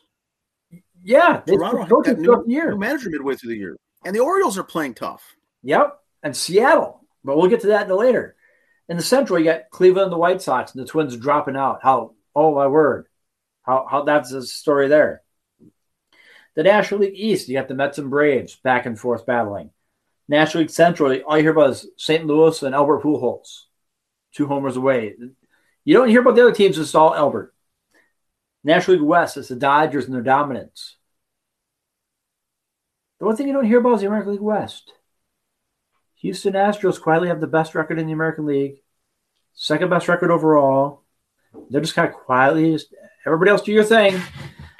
Yeah, 1.04 1.42
Toronto 1.48 2.02
got 2.02 2.18
new, 2.18 2.44
year. 2.48 2.72
new 2.72 2.78
manager 2.78 3.10
midway 3.10 3.36
through 3.36 3.52
the 3.52 3.58
year. 3.58 3.78
And 4.06 4.16
the 4.16 4.20
Orioles 4.20 4.58
are 4.58 4.64
playing 4.64 4.96
tough. 4.96 5.24
Yep. 5.64 6.00
And 6.24 6.36
Seattle. 6.36 7.06
But 7.24 7.38
we'll 7.38 7.50
get 7.50 7.62
to 7.62 7.68
that 7.68 7.90
later. 7.90 8.36
In 8.90 8.98
the 8.98 9.04
Central, 9.04 9.40
you 9.40 9.46
got 9.46 9.70
Cleveland 9.70 10.06
and 10.06 10.14
the 10.14 10.18
White 10.18 10.42
Sox 10.42 10.74
and 10.74 10.82
the 10.82 10.88
Twins 10.88 11.16
dropping 11.18 11.58
out. 11.58 11.80
How, 11.84 12.14
oh 12.36 12.56
my 12.56 12.68
word. 12.68 13.08
How, 13.64 13.86
how 13.90 14.04
that's 14.04 14.32
the 14.32 14.46
story 14.46 14.88
there. 14.88 15.22
The 16.58 16.64
National 16.64 17.02
League 17.02 17.14
East, 17.16 17.48
you 17.48 17.56
got 17.56 17.68
the 17.68 17.76
Mets 17.76 18.00
and 18.00 18.10
Braves 18.10 18.56
back 18.56 18.88
and 18.88 19.00
forth 19.00 19.28
battling. 19.28 19.70
National 20.28 20.62
League 20.62 20.72
Central, 20.72 21.16
all 21.22 21.38
you 21.38 21.44
hear 21.44 21.52
about 21.52 21.70
is 21.70 21.88
St. 21.98 22.26
Louis 22.26 22.64
and 22.64 22.74
Albert 22.74 23.04
Pujols, 23.04 23.66
two 24.34 24.48
homers 24.48 24.76
away. 24.76 25.14
You 25.86 25.94
don't 25.94 26.10
hear 26.10 26.22
about 26.22 26.36
the 26.36 26.42
other 26.42 26.52
teams, 26.56 26.80
it's 26.80 26.96
all 26.96 27.14
Albert. 27.14 27.54
National 28.64 28.98
League 28.98 29.06
West, 29.06 29.38
it's 29.38 29.50
the 29.50 29.56
Dodgers 29.56 30.06
and 30.06 30.16
their 30.16 30.24
dominance. 30.24 30.96
The 33.20 33.28
one 33.28 33.36
thing 33.36 33.46
you 33.46 33.54
don't 33.54 33.64
hear 33.64 33.78
about 33.78 33.94
is 33.94 34.02
the 34.02 34.08
American 34.08 34.32
League 34.32 34.42
West. 34.42 34.92
Houston 36.22 36.54
Astros 36.54 37.00
quietly 37.00 37.28
have 37.28 37.40
the 37.40 37.46
best 37.46 37.76
record 37.76 38.00
in 38.00 38.08
the 38.08 38.14
American 38.14 38.48
League, 38.48 38.82
second 39.54 39.92
best 39.92 40.08
record 40.08 40.32
overall. 40.32 41.04
They're 41.70 41.82
just 41.82 41.94
kind 41.94 42.10
of 42.10 42.16
quietly, 42.16 42.72
just, 42.72 42.96
everybody 43.28 43.52
else 43.52 43.62
do 43.62 43.72
your 43.72 43.84
thing. 43.84 44.20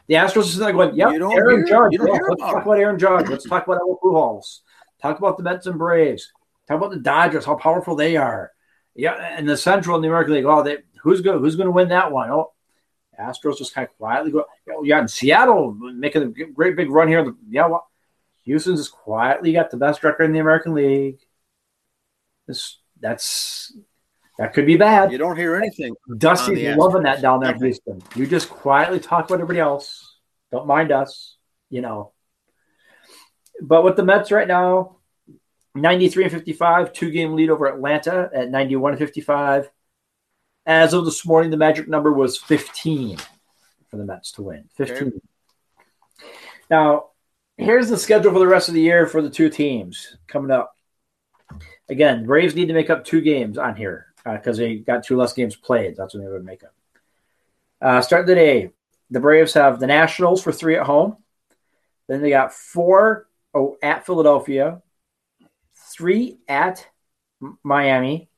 The 0.08 0.16
Astros 0.16 0.44
is 0.44 0.60
like 0.60 0.74
going, 0.74 0.96
yep, 0.96 1.10
Aaron 1.10 1.30
hear, 1.30 1.66
Judge. 1.66 1.92
Yeah, 1.94 2.00
let's 2.02 2.42
talk 2.42 2.64
about 2.64 2.80
Aaron 2.80 2.98
Judge. 2.98 3.28
Let's 3.28 3.48
talk 3.48 3.66
about 3.66 3.80
Albert 3.80 4.00
Pujols. 4.02 4.60
Talk 5.02 5.18
about 5.20 5.38
the 5.38 5.44
Mets 5.44 5.68
and 5.68 5.78
Braves. 5.78 6.32
Talk 6.68 6.78
about 6.78 6.92
the 6.92 7.00
Dodgers, 7.00 7.46
how 7.46 7.56
powerful 7.56 7.96
they 7.96 8.16
are. 8.16 8.52
Yeah, 8.96 9.14
and 9.14 9.48
the 9.48 9.58
Central 9.58 9.96
in 9.96 10.02
the 10.02 10.08
American 10.08 10.34
League. 10.34 10.46
Oh, 10.46 10.64
they, 10.64 10.78
who's 11.02 11.22
going 11.22 11.40
Who's 11.40 11.56
going 11.56 11.68
to 11.68 11.72
win 11.72 11.90
that 11.90 12.12
one? 12.12 12.32
Oh, 12.32 12.54
Astros 13.20 13.58
just 13.58 13.74
kind 13.74 13.88
of 13.88 13.98
quietly 13.98 14.32
go. 14.32 14.46
Oh, 14.70 14.84
yeah, 14.84 15.02
in 15.02 15.08
Seattle 15.08 15.74
making 15.74 16.24
a 16.24 16.28
great 16.28 16.76
big 16.76 16.90
run 16.90 17.08
here. 17.08 17.34
Yeah, 17.50 17.68
well, 17.68 17.88
Houston's 18.44 18.80
just 18.80 18.92
quietly 18.94 19.52
got 19.52 19.72
the 19.72 19.78
best 19.78 20.04
record 20.04 20.24
in 20.24 20.32
the 20.32 20.40
American 20.40 20.74
League. 20.74 21.20
This 22.48 22.78
that's 23.00 23.76
that 24.38 24.54
could 24.54 24.68
be 24.68 24.78
bad. 24.78 25.12
You 25.12 25.18
don't 25.18 25.36
hear 25.36 25.56
anything. 25.56 25.96
Dusty's 26.18 26.78
loving 26.78 27.04
that 27.04 27.22
down 27.22 27.40
there 27.40 27.56
in 27.56 27.62
Houston. 27.62 28.02
You 28.16 28.28
just 28.28 28.50
quietly 28.50 29.00
talk 29.00 29.26
about 29.26 29.36
everybody 29.36 29.60
else. 29.60 30.16
Don't 30.52 30.68
mind 30.68 30.92
us, 30.92 31.38
you 31.70 31.82
know. 31.82 32.14
But 33.62 33.84
with 33.84 33.96
the 33.96 34.06
Mets 34.06 34.32
right 34.32 34.48
now, 34.48 34.98
93 35.74 36.24
and 36.26 36.32
55, 36.32 36.94
two 36.94 37.10
game 37.10 37.34
lead 37.34 37.50
over 37.50 37.66
Atlanta 37.66 38.30
at 38.34 38.52
91 38.52 38.94
and 38.94 39.00
55. 39.00 39.70
As 40.68 40.94
of 40.94 41.06
this 41.06 41.26
morning, 41.26 41.50
the 41.50 41.58
magic 41.58 41.88
number 41.88 42.14
was 42.14 42.38
15 42.38 43.18
for 43.90 43.98
the 43.98 44.06
Mets 44.06 44.34
to 44.34 44.44
win. 44.44 44.70
15. 44.76 44.98
Okay. 44.98 45.12
Now, 46.70 47.08
here's 47.58 47.90
the 47.90 47.98
schedule 47.98 48.34
for 48.34 48.40
the 48.40 48.48
rest 48.48 48.68
of 48.68 48.76
the 48.76 48.82
year 48.82 49.08
for 49.08 49.24
the 49.24 49.30
two 49.30 49.50
teams 49.50 50.18
coming 50.28 50.52
up. 50.52 50.76
Again, 51.90 52.26
Braves 52.26 52.54
need 52.54 52.68
to 52.68 52.74
make 52.74 52.90
up 52.90 53.06
two 53.06 53.22
games 53.22 53.58
on 53.58 53.76
here 53.76 54.07
because 54.34 54.60
uh, 54.60 54.64
they 54.64 54.76
got 54.76 55.04
two 55.04 55.18
less 55.18 55.34
games 55.34 55.56
played. 55.56 55.96
That's 55.96 56.14
when 56.14 56.24
they 56.24 56.30
would 56.30 56.46
make 56.46 56.64
up. 56.64 56.74
Uh, 57.82 58.02
start 58.02 58.26
the 58.26 58.36
day. 58.36 58.72
The 59.10 59.20
Braves 59.20 59.54
have 59.54 59.80
the 59.80 59.88
Nationals 59.88 60.44
for 60.44 60.52
three 60.52 60.76
at 60.76 60.86
home. 60.86 61.18
Then 62.08 62.22
they 62.22 62.30
got 62.30 62.54
four 62.54 63.28
oh, 63.54 63.78
at 63.82 64.06
Philadelphia, 64.06 64.82
three 65.96 66.40
at 66.48 66.88
Miami. 67.64 68.30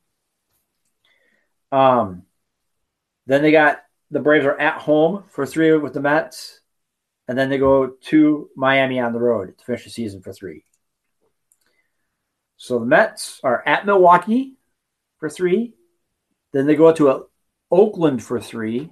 Um, 1.72 2.24
then 3.28 3.42
they 3.42 3.52
got 3.52 3.82
the 4.12 4.20
Braves 4.20 4.46
are 4.46 4.60
at 4.60 4.82
home 4.82 5.24
for 5.30 5.46
three 5.46 5.76
with 5.78 5.94
the 5.94 6.02
Mets, 6.02 6.62
and 7.28 7.38
then 7.38 7.50
they 7.50 7.58
go 7.58 7.88
to 7.88 8.50
Miami 8.56 9.00
on 9.00 9.14
the 9.14 9.20
road 9.20 9.58
to 9.58 9.66
finish 9.66 9.84
the 9.84 9.92
season 9.92 10.22
for 10.22 10.34
three. 10.34 10.66
So 12.58 12.80
the 12.80 12.86
Mets 12.86 13.40
are 13.44 13.64
at 13.66 13.86
Milwaukee 13.86 14.56
for 15.20 15.30
three. 15.30 15.74
Then 16.54 16.68
they 16.68 16.76
go 16.76 16.90
out 16.90 16.98
to 16.98 17.10
uh, 17.10 17.20
Oakland 17.72 18.24
for 18.24 18.40
three. 18.40 18.92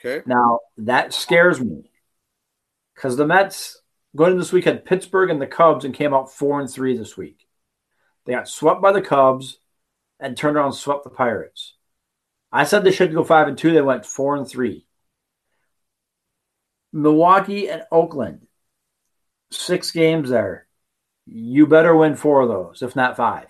Okay. 0.00 0.22
Now 0.26 0.60
that 0.78 1.12
scares 1.12 1.60
me 1.60 1.90
because 2.94 3.16
the 3.16 3.26
Mets 3.26 3.80
going 4.14 4.32
into 4.32 4.42
this 4.42 4.52
week 4.52 4.64
had 4.64 4.84
Pittsburgh 4.84 5.30
and 5.30 5.40
the 5.40 5.46
Cubs 5.46 5.84
and 5.84 5.94
came 5.94 6.14
out 6.14 6.32
four 6.32 6.60
and 6.60 6.70
three 6.70 6.96
this 6.96 7.16
week. 7.16 7.46
They 8.24 8.32
got 8.32 8.48
swept 8.48 8.82
by 8.82 8.92
the 8.92 9.02
Cubs 9.02 9.58
and 10.18 10.36
turned 10.36 10.56
around 10.56 10.66
and 10.66 10.74
swept 10.74 11.04
the 11.04 11.10
Pirates. 11.10 11.74
I 12.52 12.64
said 12.64 12.84
they 12.84 12.92
should 12.92 13.12
go 13.12 13.24
five 13.24 13.48
and 13.48 13.58
two. 13.58 13.72
They 13.72 13.82
went 13.82 14.06
four 14.06 14.36
and 14.36 14.48
three. 14.48 14.86
Milwaukee 16.92 17.68
and 17.68 17.82
Oakland, 17.92 18.46
six 19.50 19.90
games 19.90 20.30
there. 20.30 20.66
You 21.26 21.66
better 21.66 21.94
win 21.94 22.14
four 22.14 22.40
of 22.40 22.48
those, 22.48 22.82
if 22.82 22.96
not 22.96 23.16
five. 23.16 23.48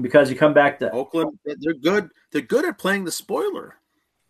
Because 0.00 0.30
you 0.30 0.36
come 0.36 0.54
back 0.54 0.78
to 0.78 0.90
Oakland, 0.90 1.38
they're 1.44 1.74
good. 1.74 2.10
They're 2.30 2.42
good 2.42 2.64
at 2.64 2.78
playing 2.78 3.04
the 3.04 3.10
spoiler. 3.10 3.74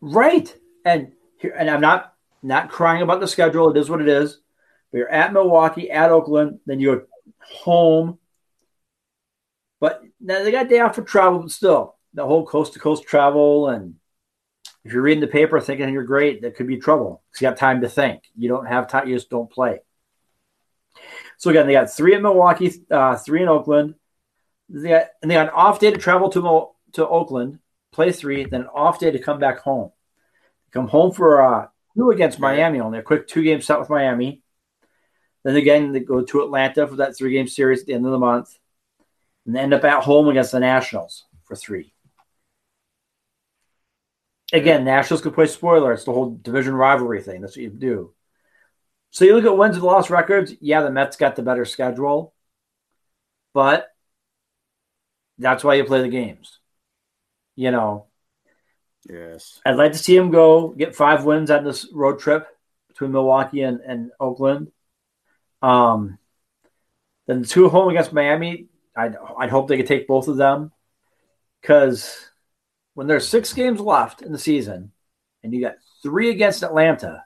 Right. 0.01 0.55
And 0.85 1.13
here 1.37 1.55
and 1.57 1.69
I'm 1.69 1.81
not 1.81 2.15
not 2.43 2.71
crying 2.71 3.03
about 3.03 3.21
the 3.21 3.29
schedule. 3.29 3.71
It 3.71 3.77
is 3.77 3.91
what 3.91 4.01
it 4.01 4.09
is. 4.09 4.41
But 4.91 4.99
you're 4.99 5.09
at 5.09 5.33
Milwaukee, 5.33 5.91
at 5.91 6.11
Oakland, 6.11 6.61
then 6.67 6.81
you're 6.81 7.07
home. 7.41 8.19
But 9.79 10.03
now 10.21 10.43
they 10.43 10.51
got 10.51 10.69
day 10.69 10.81
off 10.81 10.95
for 10.95 11.03
travel, 11.03 11.41
but 11.41 11.51
still, 11.51 11.97
the 12.15 12.27
whole 12.27 12.47
coast 12.47 12.73
to 12.73 12.79
coast 12.79 13.05
travel. 13.05 13.69
And 13.69 13.95
if 14.85 14.93
you're 14.93 15.03
reading 15.03 15.21
the 15.21 15.27
paper 15.27 15.61
thinking 15.61 15.91
you're 15.91 16.05
great, 16.05 16.43
that 16.43 16.57
could 16.57 16.67
be 16.67 16.79
trouble 16.79 17.23
you 17.41 17.49
got 17.49 17.57
time 17.57 17.81
to 17.83 17.89
think. 17.89 18.25
You 18.37 18.49
don't 18.49 18.67
have 18.67 18.89
time, 18.89 19.09
you 19.09 19.15
just 19.15 19.31
don't 19.31 19.51
play. 19.51 19.81
So 21.39 21.51
again, 21.51 21.67
they 21.67 21.73
got 21.73 21.91
three 21.91 22.15
in 22.15 22.23
Milwaukee, 22.23 22.85
uh, 22.91 23.17
three 23.17 23.43
in 23.43 23.49
Oakland. 23.49 23.95
They 24.73 24.93
and 24.93 25.31
they 25.31 25.35
got 25.35 25.49
an 25.49 25.55
off 25.55 25.81
day 25.81 25.91
to 25.91 25.99
travel 25.99 26.31
to 26.31 26.69
to 26.93 27.09
Oakland, 27.09 27.59
play 27.93 28.13
three, 28.13 28.45
then 28.45 28.63
an 28.63 28.69
off 28.69 29.01
day 29.01 29.11
to 29.11 29.19
come 29.19 29.41
back 29.41 29.59
home. 29.59 29.91
Come 30.71 30.87
home 30.87 31.13
for 31.13 31.43
uh, 31.43 31.67
two 31.97 32.11
against 32.11 32.39
Miami 32.39 32.81
only, 32.81 33.01
a 33.01 33.03
quick 33.03 33.27
two 33.27 33.43
game 33.43 33.61
set 33.61 33.81
with 33.81 33.91
Miami. 33.91 34.43
Then 35.43 35.57
again, 35.57 35.93
they 35.93 36.01
go 36.01 36.23
to 36.23 36.43
Atlanta 36.43 36.87
for 36.87 36.97
that 36.97 37.17
three 37.17 37.33
game 37.33 37.49
series 37.49 37.81
at 37.81 37.87
the 37.87 37.95
end 37.95 38.07
of 38.07 38.13
the 38.13 38.19
month. 38.19 38.57
And 39.47 39.55
they 39.55 39.61
end 39.61 39.75
up 39.75 39.85
at 39.85 40.05
home 40.05 40.29
against 40.29 40.53
the 40.53 40.61
Nationals 40.61 41.25
for 41.45 41.57
three. 41.57 41.95
Again, 44.53 44.85
Nationals 44.85 45.23
could 45.23 45.35
play 45.35 45.47
spoiler. 45.47 45.93
It's 45.93 46.05
the 46.05 46.13
whole 46.13 46.39
division 46.43 46.75
rivalry 46.75 47.23
thing. 47.23 47.41
That's 47.41 47.57
what 47.57 47.63
you 47.63 47.71
do. 47.71 48.13
So 49.11 49.25
you 49.25 49.35
look 49.35 49.45
at 49.45 49.57
wins 49.57 49.77
and 49.77 49.85
loss 49.85 50.11
records. 50.11 50.55
Yeah, 50.61 50.83
the 50.83 50.91
Mets 50.91 51.17
got 51.17 51.37
the 51.37 51.43
better 51.43 51.65
schedule, 51.65 52.35
but 53.55 53.90
that's 55.41 55.65
why 55.65 55.75
you 55.75 55.85
play 55.85 56.03
the 56.03 56.09
games. 56.09 56.59
You 57.57 57.71
know, 57.71 58.07
Yes. 59.09 59.61
I'd 59.65 59.77
like 59.77 59.93
to 59.93 59.99
see 59.99 60.17
him 60.17 60.31
go 60.31 60.69
get 60.69 60.95
five 60.95 61.25
wins 61.25 61.51
on 61.51 61.65
this 61.65 61.89
road 61.93 62.19
trip 62.19 62.47
between 62.89 63.13
Milwaukee 63.13 63.63
and, 63.63 63.81
and 63.81 64.11
Oakland. 64.21 64.71
Um, 65.63 66.19
then 67.27 67.43
the 67.43 67.49
two 67.49 67.69
home 67.69 67.89
against 67.89 68.13
Miami, 68.13 68.67
I'd, 68.97 69.17
I'd 69.39 69.51
hope 69.51 69.69
they 69.69 69.77
could 69.77 69.87
take 69.87 70.07
both 70.07 70.29
of 70.29 70.37
them 70.37 70.73
because 71.61 72.31
when 72.95 73.07
there's 73.07 73.29
six 73.29 73.53
games 73.53 73.81
left 73.81 74.23
in 74.23 74.33
the 74.33 74.39
season 74.39 74.93
and 75.43 75.53
you 75.53 75.61
got 75.61 75.77
three 76.03 76.31
against 76.31 76.63
Atlanta, 76.63 77.25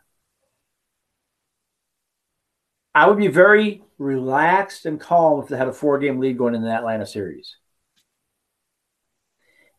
I 2.94 3.08
would 3.08 3.18
be 3.18 3.28
very 3.28 3.82
relaxed 3.98 4.86
and 4.86 5.00
calm 5.00 5.42
if 5.42 5.48
they 5.48 5.56
had 5.56 5.68
a 5.68 5.72
four 5.72 5.98
game 5.98 6.20
lead 6.20 6.38
going 6.38 6.54
into 6.54 6.66
the 6.66 6.74
Atlanta 6.74 7.06
series. 7.06 7.56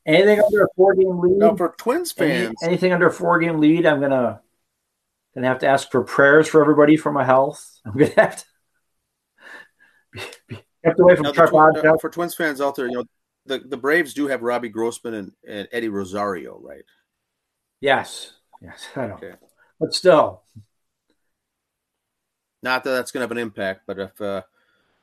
Anything 0.06 0.40
under 0.40 0.64
a 0.64 0.68
four 0.76 0.94
game 0.94 1.20
lead? 1.20 1.38
No, 1.38 1.56
for 1.56 1.76
Twins 1.78 2.12
fans. 2.12 2.56
Any, 2.62 2.74
anything 2.74 2.94
under 2.94 3.08
a 3.08 3.14
four 3.14 3.40
game 3.40 3.60
lead, 3.60 3.86
I'm 3.86 4.00
gonna 4.00 4.42
gonna 5.34 5.48
have 5.48 5.60
to 5.60 5.68
ask 5.68 5.92
for 5.92 6.04
prayers 6.04 6.48
for 6.48 6.62
everybody 6.62 6.96
for 6.96 7.12
my 7.12 7.24
health. 7.24 7.80
I'm 7.86 7.98
gonna 7.98 8.12
have 8.16 8.38
to 8.38 8.46
be, 10.12 10.22
be 10.48 10.60
kept 10.84 11.00
away 11.00 11.16
from 11.16 11.24
now, 11.24 11.32
tw- 11.96 12.02
for 12.02 12.10
Twins 12.10 12.36
fans 12.36 12.62
out 12.62 12.76
there. 12.76 12.88
You 12.88 12.98
know, 12.98 13.06
the, 13.46 13.60
the 13.60 13.78
Braves 13.78 14.14
do 14.14 14.28
have 14.28 14.42
Robbie 14.42 14.70
Grossman 14.70 15.14
and, 15.14 15.32
and 15.48 15.68
Eddie 15.72 15.90
Rosario, 15.90 16.60
right? 16.62 16.86
Yes, 17.82 18.34
yes, 18.62 18.88
I 18.96 19.08
know, 19.08 19.16
okay. 19.16 19.34
but 19.80 19.94
still, 19.94 20.44
not 22.64 22.84
that 22.84 22.92
that's 22.92 23.12
going 23.12 23.22
to 23.22 23.26
have 23.26 23.32
an 23.32 23.38
impact. 23.38 23.82
But 23.86 24.00
if 24.00 24.22
uh, 24.22 24.42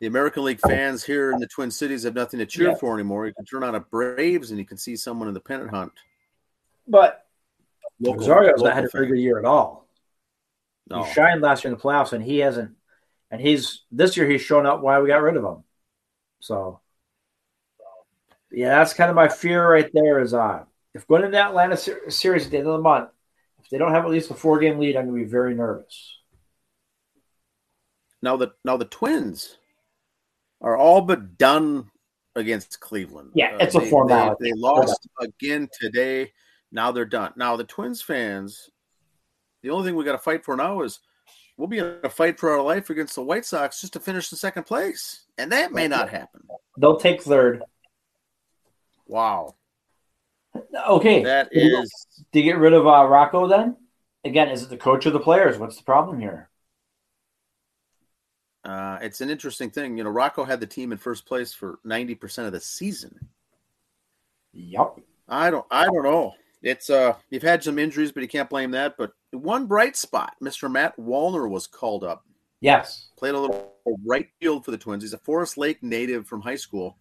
the 0.02 0.08
American 0.08 0.42
League 0.42 0.58
fans 0.58 1.04
here 1.04 1.30
in 1.30 1.38
the 1.38 1.46
Twin 1.46 1.70
Cities 1.70 2.02
have 2.02 2.16
nothing 2.16 2.40
to 2.40 2.46
cheer 2.46 2.70
yeah. 2.70 2.74
for 2.74 2.92
anymore. 2.92 3.28
You 3.28 3.34
can 3.34 3.44
turn 3.44 3.62
on 3.62 3.76
a 3.76 3.80
Braves 3.80 4.50
and 4.50 4.58
you 4.58 4.66
can 4.66 4.76
see 4.76 4.96
someone 4.96 5.28
in 5.28 5.34
the 5.34 5.38
pennant 5.38 5.70
hunt. 5.70 5.92
But 6.88 7.24
local, 8.00 8.18
Rosario's 8.18 8.62
not 8.62 8.74
had 8.74 8.86
a 8.86 8.88
very 8.92 9.06
good 9.06 9.20
year 9.20 9.38
at 9.38 9.44
all. 9.44 9.86
No. 10.90 11.04
He 11.04 11.12
shined 11.12 11.40
last 11.40 11.62
year 11.62 11.72
in 11.72 11.78
the 11.78 11.82
playoffs, 11.84 12.12
and 12.12 12.24
he 12.24 12.38
hasn't. 12.38 12.72
And 13.30 13.40
he's 13.40 13.82
this 13.92 14.16
year 14.16 14.28
he's 14.28 14.42
shown 14.42 14.66
up 14.66 14.80
why 14.80 14.98
we 14.98 15.06
got 15.06 15.22
rid 15.22 15.36
of 15.36 15.44
him. 15.44 15.62
So, 16.40 16.80
yeah, 18.50 18.78
that's 18.78 18.94
kind 18.94 19.08
of 19.08 19.14
my 19.14 19.28
fear 19.28 19.70
right 19.70 19.88
there. 19.94 20.18
Is 20.18 20.34
uh, 20.34 20.64
if 20.94 21.06
going 21.06 21.22
into 21.22 21.36
that 21.36 21.50
Atlanta 21.50 21.76
series 21.76 22.46
at 22.46 22.50
the 22.50 22.58
end 22.58 22.66
of 22.66 22.72
the 22.72 22.82
month, 22.82 23.10
if 23.62 23.70
they 23.70 23.78
don't 23.78 23.94
have 23.94 24.04
at 24.04 24.10
least 24.10 24.32
a 24.32 24.34
four 24.34 24.58
game 24.58 24.80
lead, 24.80 24.96
I'm 24.96 25.06
going 25.06 25.20
to 25.20 25.24
be 25.24 25.30
very 25.30 25.54
nervous. 25.54 26.18
now 28.20 28.36
the 28.36 28.52
now 28.64 28.76
the 28.76 28.84
Twins 28.86 29.58
are 30.62 30.76
all 30.76 31.02
but 31.02 31.36
done 31.36 31.90
against 32.36 32.80
Cleveland. 32.80 33.32
Yeah, 33.34 33.56
it's 33.60 33.74
uh, 33.74 33.80
a 33.80 33.82
they, 33.82 33.90
formality. 33.90 34.36
They, 34.40 34.50
they 34.50 34.56
lost 34.56 35.06
again 35.20 35.68
today. 35.78 36.32
Now 36.70 36.92
they're 36.92 37.04
done. 37.04 37.32
Now 37.36 37.56
the 37.56 37.64
Twins 37.64 38.00
fans, 38.00 38.70
the 39.62 39.70
only 39.70 39.86
thing 39.86 39.96
we 39.96 40.04
got 40.04 40.12
to 40.12 40.18
fight 40.18 40.44
for 40.44 40.56
now 40.56 40.80
is 40.82 41.00
we'll 41.58 41.68
be 41.68 41.78
in 41.78 41.98
a 42.02 42.08
fight 42.08 42.40
for 42.40 42.50
our 42.50 42.62
life 42.62 42.88
against 42.88 43.14
the 43.14 43.22
White 43.22 43.44
Sox 43.44 43.80
just 43.80 43.92
to 43.92 44.00
finish 44.00 44.32
in 44.32 44.38
second 44.38 44.64
place, 44.64 45.26
and 45.36 45.52
that 45.52 45.72
may 45.72 45.88
not 45.88 46.08
happen. 46.08 46.40
They'll 46.78 46.96
take 46.96 47.22
third. 47.22 47.62
Wow, 49.06 49.56
Okay. 50.88 51.22
that 51.22 51.48
is 51.52 51.90
to 52.32 52.42
get 52.42 52.58
rid 52.58 52.72
of 52.72 52.86
uh, 52.86 53.04
Rocco 53.06 53.46
then? 53.46 53.76
Again, 54.24 54.48
is 54.48 54.62
it 54.62 54.70
the 54.70 54.76
coach 54.76 55.06
or 55.06 55.10
the 55.10 55.20
players? 55.20 55.58
What's 55.58 55.76
the 55.76 55.82
problem 55.82 56.20
here? 56.20 56.48
Uh, 58.64 58.98
it's 59.02 59.20
an 59.20 59.30
interesting 59.30 59.70
thing. 59.70 59.96
You 59.98 60.04
know, 60.04 60.10
Rocco 60.10 60.44
had 60.44 60.60
the 60.60 60.66
team 60.66 60.92
in 60.92 60.98
first 60.98 61.26
place 61.26 61.52
for 61.52 61.78
ninety 61.84 62.14
percent 62.14 62.46
of 62.46 62.52
the 62.52 62.60
season. 62.60 63.28
Yep. 64.52 65.00
I 65.28 65.50
don't 65.50 65.66
I 65.70 65.86
don't 65.86 66.04
know. 66.04 66.34
It's 66.62 66.90
uh 66.90 67.14
you've 67.30 67.42
had 67.42 67.64
some 67.64 67.78
injuries, 67.78 68.12
but 68.12 68.22
you 68.22 68.28
can't 68.28 68.50
blame 68.50 68.70
that. 68.72 68.96
But 68.96 69.12
one 69.32 69.66
bright 69.66 69.96
spot, 69.96 70.34
Mr. 70.42 70.70
Matt 70.70 70.96
Wallner 70.96 71.48
was 71.48 71.66
called 71.66 72.04
up. 72.04 72.24
Yes. 72.60 73.08
Played 73.18 73.34
a 73.34 73.40
little 73.40 73.74
right 74.06 74.28
field 74.40 74.64
for 74.64 74.70
the 74.70 74.78
Twins. 74.78 75.02
He's 75.02 75.12
a 75.12 75.18
Forest 75.18 75.58
Lake 75.58 75.82
native 75.82 76.28
from 76.28 76.40
high 76.40 76.56
school. 76.56 76.98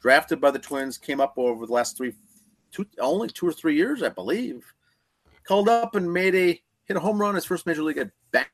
Drafted 0.00 0.40
by 0.40 0.50
the 0.50 0.58
Twins, 0.58 0.98
came 0.98 1.20
up 1.20 1.34
over 1.36 1.66
the 1.66 1.72
last 1.72 1.96
three 1.96 2.12
two 2.70 2.86
only 3.00 3.28
two 3.28 3.46
or 3.46 3.52
three 3.52 3.74
years, 3.74 4.02
I 4.02 4.08
believe. 4.08 4.64
Called 5.44 5.68
up 5.68 5.96
and 5.96 6.12
made 6.12 6.36
a 6.36 6.62
hit 6.84 6.96
a 6.96 7.00
home 7.00 7.20
run 7.20 7.34
his 7.34 7.44
first 7.44 7.66
major 7.66 7.82
league 7.82 7.98
at 7.98 8.10
bat 8.30 8.48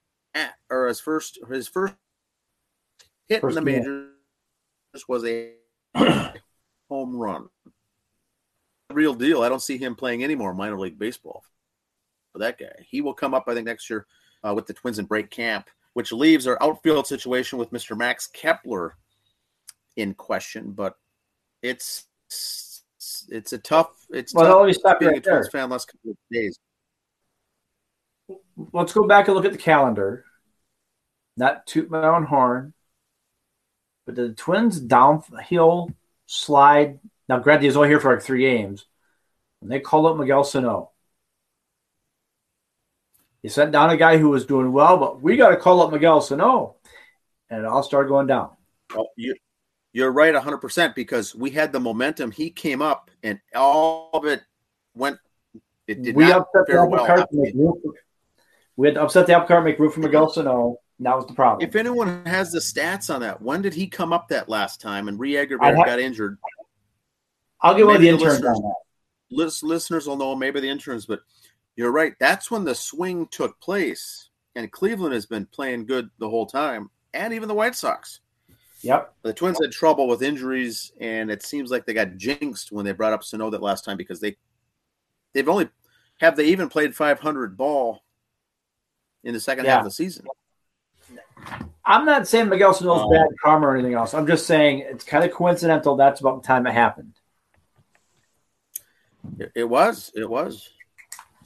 or 0.70 0.86
his 0.86 1.00
first 1.00 1.38
his 1.50 1.68
first 1.68 1.94
hit 3.28 3.40
First 3.40 3.58
in 3.58 3.64
the 3.64 3.70
game. 3.70 3.80
majors 3.80 5.04
was 5.08 5.24
a 5.24 5.52
home 6.88 7.16
run. 7.16 7.48
Real 8.90 9.14
deal. 9.14 9.42
I 9.42 9.48
don't 9.48 9.62
see 9.62 9.76
him 9.78 9.94
playing 9.94 10.24
any 10.24 10.34
more 10.34 10.54
minor 10.54 10.78
league 10.78 10.98
baseball 10.98 11.44
for 12.32 12.38
that 12.38 12.58
guy. 12.58 12.84
He 12.88 13.00
will 13.00 13.14
come 13.14 13.34
up, 13.34 13.44
I 13.46 13.54
think, 13.54 13.66
next 13.66 13.90
year 13.90 14.06
uh, 14.42 14.54
with 14.54 14.66
the 14.66 14.72
Twins 14.72 14.98
and 14.98 15.08
break 15.08 15.30
camp, 15.30 15.68
which 15.92 16.10
leaves 16.10 16.46
our 16.46 16.56
outfield 16.62 17.06
situation 17.06 17.58
with 17.58 17.70
Mr. 17.70 17.96
Max 17.96 18.26
Kepler 18.28 18.96
in 19.96 20.14
question. 20.14 20.72
But 20.72 20.96
it's 21.62 22.06
it's 23.28 23.52
a 23.52 23.58
tough. 23.58 24.06
It's 24.10 24.32
Well, 24.34 24.46
tough 24.46 24.60
let 24.60 24.66
me 24.68 24.72
stop 24.72 25.00
being 25.00 25.10
a 25.10 25.14
right 25.14 25.24
there. 25.24 25.34
Twins 25.40 25.50
fan 25.50 25.70
last 25.70 25.90
couple 25.92 26.12
of 26.12 26.16
days. 26.32 26.58
Let's 28.72 28.92
go 28.92 29.06
back 29.06 29.28
and 29.28 29.36
look 29.36 29.44
at 29.44 29.52
the 29.52 29.58
calendar. 29.58 30.24
Not 31.36 31.66
toot 31.66 31.90
my 31.90 32.04
own 32.06 32.24
horn, 32.24 32.74
but 34.08 34.14
the 34.14 34.30
Twins 34.30 34.80
downhill 34.80 35.90
slide. 36.24 36.98
Now, 37.28 37.40
granted, 37.40 37.60
he 37.60 37.66
was 37.68 37.76
only 37.76 37.90
here 37.90 38.00
for 38.00 38.14
like 38.14 38.24
three 38.24 38.40
games. 38.40 38.86
And 39.60 39.70
they 39.70 39.80
called 39.80 40.06
up 40.06 40.16
Miguel 40.16 40.44
Sano. 40.44 40.92
He 43.42 43.50
sent 43.50 43.70
down 43.70 43.90
a 43.90 43.98
guy 43.98 44.16
who 44.16 44.30
was 44.30 44.46
doing 44.46 44.72
well, 44.72 44.96
but 44.96 45.20
we 45.20 45.36
got 45.36 45.50
to 45.50 45.58
call 45.58 45.82
up 45.82 45.92
Miguel 45.92 46.22
Sano. 46.22 46.76
And 47.50 47.60
it 47.60 47.66
all 47.66 47.82
started 47.82 48.08
going 48.08 48.26
down. 48.26 48.52
You, 49.18 49.34
you're 49.92 50.10
right, 50.10 50.32
100 50.32 50.56
percent 50.56 50.94
because 50.94 51.34
we 51.34 51.50
had 51.50 51.70
the 51.70 51.80
momentum. 51.80 52.30
He 52.30 52.48
came 52.48 52.80
up, 52.80 53.10
and 53.22 53.38
all 53.54 54.08
of 54.14 54.24
it 54.24 54.40
went. 54.94 55.18
It 55.86 56.00
did 56.00 56.16
we 56.16 56.24
not 56.24 56.48
upset 56.54 56.66
the 56.66 56.80
apple 56.80 56.88
well. 56.92 57.06
cart 57.06 57.28
make 57.32 57.54
room 57.54 57.74
for, 57.82 57.92
we 58.76 58.86
had 58.86 58.94
to 58.94 59.02
upset 59.02 59.26
the 59.26 59.34
apple 59.34 59.48
cart, 59.48 59.64
make 59.64 59.78
room 59.78 59.92
for 59.92 60.00
Miguel 60.00 60.30
Sano. 60.30 60.78
That 61.00 61.14
was 61.14 61.26
the 61.26 61.34
problem. 61.34 61.66
If 61.66 61.76
anyone 61.76 62.24
has 62.26 62.50
the 62.50 62.58
stats 62.58 63.12
on 63.12 63.20
that, 63.20 63.40
when 63.40 63.62
did 63.62 63.74
he 63.74 63.86
come 63.86 64.12
up 64.12 64.28
that 64.28 64.48
last 64.48 64.80
time 64.80 65.08
and 65.08 65.18
re-aggravated 65.18 65.76
have- 65.76 65.86
got 65.86 66.00
injured? 66.00 66.38
I'll 67.60 67.74
get 67.74 67.86
one 67.86 67.96
of 67.96 68.02
the 68.02 68.10
maybe 68.10 68.18
the 68.18 68.30
interns 68.30 68.44
on 68.44 68.62
that. 68.62 68.74
Lis- 69.30 69.62
listeners 69.62 70.06
will 70.06 70.16
know, 70.16 70.34
maybe 70.34 70.60
the 70.60 70.68
interns, 70.68 71.06
but 71.06 71.20
you're 71.76 71.92
right. 71.92 72.14
That's 72.18 72.50
when 72.50 72.64
the 72.64 72.74
swing 72.74 73.26
took 73.28 73.60
place, 73.60 74.30
and 74.54 74.70
Cleveland 74.70 75.14
has 75.14 75.26
been 75.26 75.46
playing 75.46 75.86
good 75.86 76.10
the 76.18 76.28
whole 76.28 76.46
time, 76.46 76.90
and 77.14 77.32
even 77.32 77.48
the 77.48 77.54
White 77.54 77.74
Sox. 77.74 78.20
Yep. 78.82 79.12
The 79.22 79.32
Twins 79.32 79.58
had 79.60 79.72
trouble 79.72 80.06
with 80.06 80.22
injuries, 80.22 80.92
and 81.00 81.30
it 81.30 81.42
seems 81.42 81.70
like 81.70 81.84
they 81.84 81.94
got 81.94 82.16
jinxed 82.16 82.70
when 82.70 82.84
they 82.84 82.92
brought 82.92 83.12
up 83.12 83.24
Sano 83.24 83.50
that 83.50 83.62
last 83.62 83.84
time 83.84 83.96
because 83.96 84.20
they 84.20 84.36
they've 85.32 85.48
only 85.48 85.68
have 86.20 86.36
they 86.36 86.46
even 86.46 86.68
played 86.68 86.94
500 86.94 87.56
ball 87.56 88.04
in 89.24 89.34
the 89.34 89.40
second 89.40 89.66
half 89.66 89.80
of 89.80 89.84
the 89.84 89.90
season. 89.90 90.26
I'm 91.84 92.04
not 92.04 92.28
saying 92.28 92.48
Miguel 92.48 92.74
Sano's 92.74 93.02
Um, 93.02 93.10
bad 93.10 93.28
karma 93.42 93.68
or 93.68 93.74
anything 93.74 93.94
else. 93.94 94.12
I'm 94.12 94.26
just 94.26 94.46
saying 94.46 94.80
it's 94.80 95.04
kind 95.04 95.24
of 95.24 95.32
coincidental. 95.32 95.96
That's 95.96 96.20
about 96.20 96.42
the 96.42 96.46
time 96.46 96.66
it 96.66 96.72
happened. 96.72 97.14
It, 99.54 99.68
was, 99.68 100.10
it 100.14 100.28
was. 100.28 100.68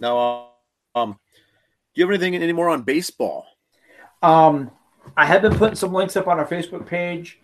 Now, 0.00 0.50
um, 0.94 1.12
do 1.12 2.00
you 2.00 2.04
have 2.06 2.10
anything 2.10 2.34
any 2.34 2.52
more 2.52 2.68
on 2.68 2.82
baseball? 2.82 3.46
Um, 4.22 4.70
I 5.16 5.26
have 5.26 5.42
been 5.42 5.56
putting 5.56 5.76
some 5.76 5.92
links 5.92 6.16
up 6.16 6.26
on 6.26 6.38
our 6.38 6.46
Facebook 6.46 6.86
page. 6.86 7.38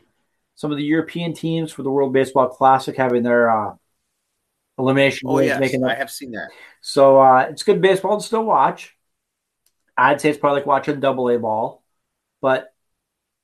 Some 0.54 0.70
of 0.70 0.76
the 0.76 0.84
European 0.84 1.34
teams 1.34 1.70
for 1.70 1.82
the 1.82 1.90
World 1.90 2.12
Baseball 2.12 2.48
Classic 2.48 2.96
having 2.96 3.22
their 3.22 3.50
uh, 3.50 3.74
elimination 4.78 5.28
Oh 5.28 5.38
yes, 5.38 5.60
making 5.60 5.84
I 5.84 5.94
have 5.94 6.10
seen 6.10 6.32
that. 6.32 6.48
So 6.80 7.20
uh, 7.20 7.46
it's 7.50 7.62
good 7.62 7.80
baseball 7.80 8.18
to 8.18 8.26
still 8.26 8.44
watch. 8.44 8.96
I'd 9.96 10.20
say 10.20 10.30
it's 10.30 10.38
probably 10.38 10.60
like 10.60 10.66
watching 10.66 11.00
Double 11.00 11.28
A 11.28 11.38
ball, 11.38 11.82
but 12.40 12.72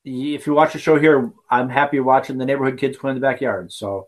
if 0.03 0.45
you 0.45 0.53
watch 0.53 0.73
the 0.73 0.79
show 0.79 0.99
here, 0.99 1.31
I'm 1.49 1.69
happy 1.69 1.99
watching 1.99 2.37
the 2.37 2.45
neighborhood 2.45 2.79
kids 2.79 2.97
play 2.97 3.11
in 3.11 3.15
the 3.15 3.21
backyard. 3.21 3.71
So 3.71 4.07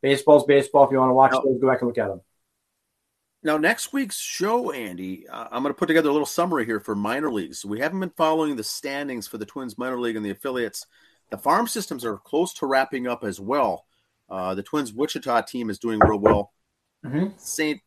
baseball's 0.00 0.44
baseball. 0.44 0.84
If 0.84 0.92
you 0.92 0.98
want 0.98 1.10
to 1.10 1.14
watch 1.14 1.32
those, 1.32 1.60
go 1.60 1.68
back 1.68 1.82
and 1.82 1.88
look 1.88 1.98
at 1.98 2.08
them. 2.08 2.22
Now, 3.42 3.56
next 3.56 3.92
week's 3.92 4.18
show, 4.18 4.70
Andy, 4.70 5.26
uh, 5.28 5.48
I'm 5.50 5.62
going 5.62 5.72
to 5.72 5.78
put 5.78 5.86
together 5.86 6.10
a 6.10 6.12
little 6.12 6.26
summary 6.26 6.66
here 6.66 6.80
for 6.80 6.94
minor 6.94 7.32
leagues. 7.32 7.64
We 7.64 7.80
haven't 7.80 8.00
been 8.00 8.12
following 8.16 8.56
the 8.56 8.64
standings 8.64 9.26
for 9.26 9.38
the 9.38 9.46
Twins 9.46 9.78
minor 9.78 9.98
league 9.98 10.16
and 10.16 10.24
the 10.24 10.30
affiliates. 10.30 10.86
The 11.30 11.38
farm 11.38 11.66
systems 11.66 12.04
are 12.04 12.18
close 12.18 12.52
to 12.54 12.66
wrapping 12.66 13.06
up 13.06 13.24
as 13.24 13.40
well. 13.40 13.86
Uh, 14.28 14.54
the 14.54 14.62
Twins 14.62 14.92
Wichita 14.92 15.42
team 15.42 15.70
is 15.70 15.78
doing 15.78 16.00
real 16.00 16.18
well. 16.18 16.52
Mhm. 17.04 17.38
Saint, 17.40 17.80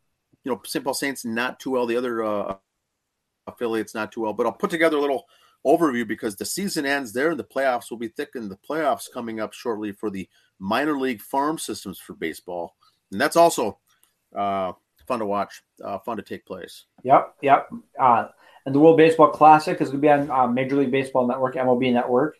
you 0.44 0.52
know, 0.52 0.60
St. 0.66 0.84
Paul 0.84 0.96
Saints 0.96 1.24
not 1.24 1.60
too 1.60 1.72
well. 1.72 1.86
The 1.86 1.98
other 1.98 2.24
uh, 2.24 2.56
affiliates 3.46 3.94
not 3.94 4.12
too 4.12 4.22
well. 4.22 4.34
But 4.34 4.48
I'll 4.48 4.54
put 4.54 4.72
together 4.72 4.98
a 4.98 5.02
little 5.02 5.26
overview 5.66 6.08
because 6.08 6.36
the 6.36 6.46
season 6.46 6.86
ends 6.86 7.14
there 7.14 7.32
and 7.32 7.40
the 7.40 7.44
playoffs 7.44 7.90
will 7.90 7.98
be 7.98 8.10
thick, 8.10 8.30
and 8.36 8.50
the 8.50 8.60
playoffs 8.70 9.12
coming 9.12 9.40
up 9.40 9.54
shortly 9.54 9.92
for 9.92 10.10
the 10.10 10.28
minor 10.60 10.98
league 10.98 11.22
farm 11.22 11.58
systems 11.58 12.00
for 12.00 12.14
baseball, 12.14 12.76
and 13.12 13.20
that's 13.20 13.36
also 13.36 13.80
uh, 14.36 14.74
fun 15.08 15.20
to 15.20 15.26
watch, 15.26 15.62
uh, 15.84 16.00
fun 16.00 16.18
to 16.18 16.24
take 16.24 16.46
place. 16.46 16.86
Yep, 17.04 17.36
yep. 17.42 17.70
Uh, 18.00 18.28
and 18.66 18.74
the 18.74 18.80
World 18.80 18.98
Baseball 18.98 19.30
Classic 19.30 19.80
is 19.82 19.90
going 19.90 20.02
to 20.02 20.02
be 20.02 20.10
on 20.10 20.32
uh, 20.32 20.48
Major 20.48 20.78
League 20.78 20.92
Baseball 20.92 21.28
Network, 21.28 21.56
MLB 21.56 21.92
Network. 21.92 22.38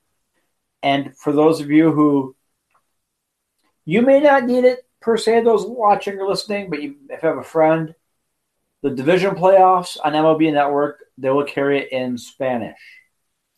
And 0.82 1.16
for 1.18 1.34
those 1.34 1.60
of 1.60 1.70
you 1.70 1.92
who 1.92 2.36
you 3.86 4.02
may 4.02 4.20
not 4.20 4.46
need 4.46 4.64
it 4.64 4.88
per 5.02 5.18
se, 5.18 5.44
those 5.44 5.66
watching 5.66 6.18
or 6.20 6.28
listening, 6.28 6.70
but 6.70 6.82
you, 6.82 6.96
if 7.10 7.22
you 7.22 7.30
have 7.30 7.38
a 7.38 7.44
friend, 7.44 7.94
the 8.82 8.90
division 8.90 9.36
playoffs 9.36 9.98
on 10.04 10.14
MLB 10.14 10.54
Network, 10.54 11.04
they 11.18 11.30
will 11.30 11.46
carry 11.46 11.80
it 11.80 11.92
in 11.92 12.18
Spanish 12.18 12.80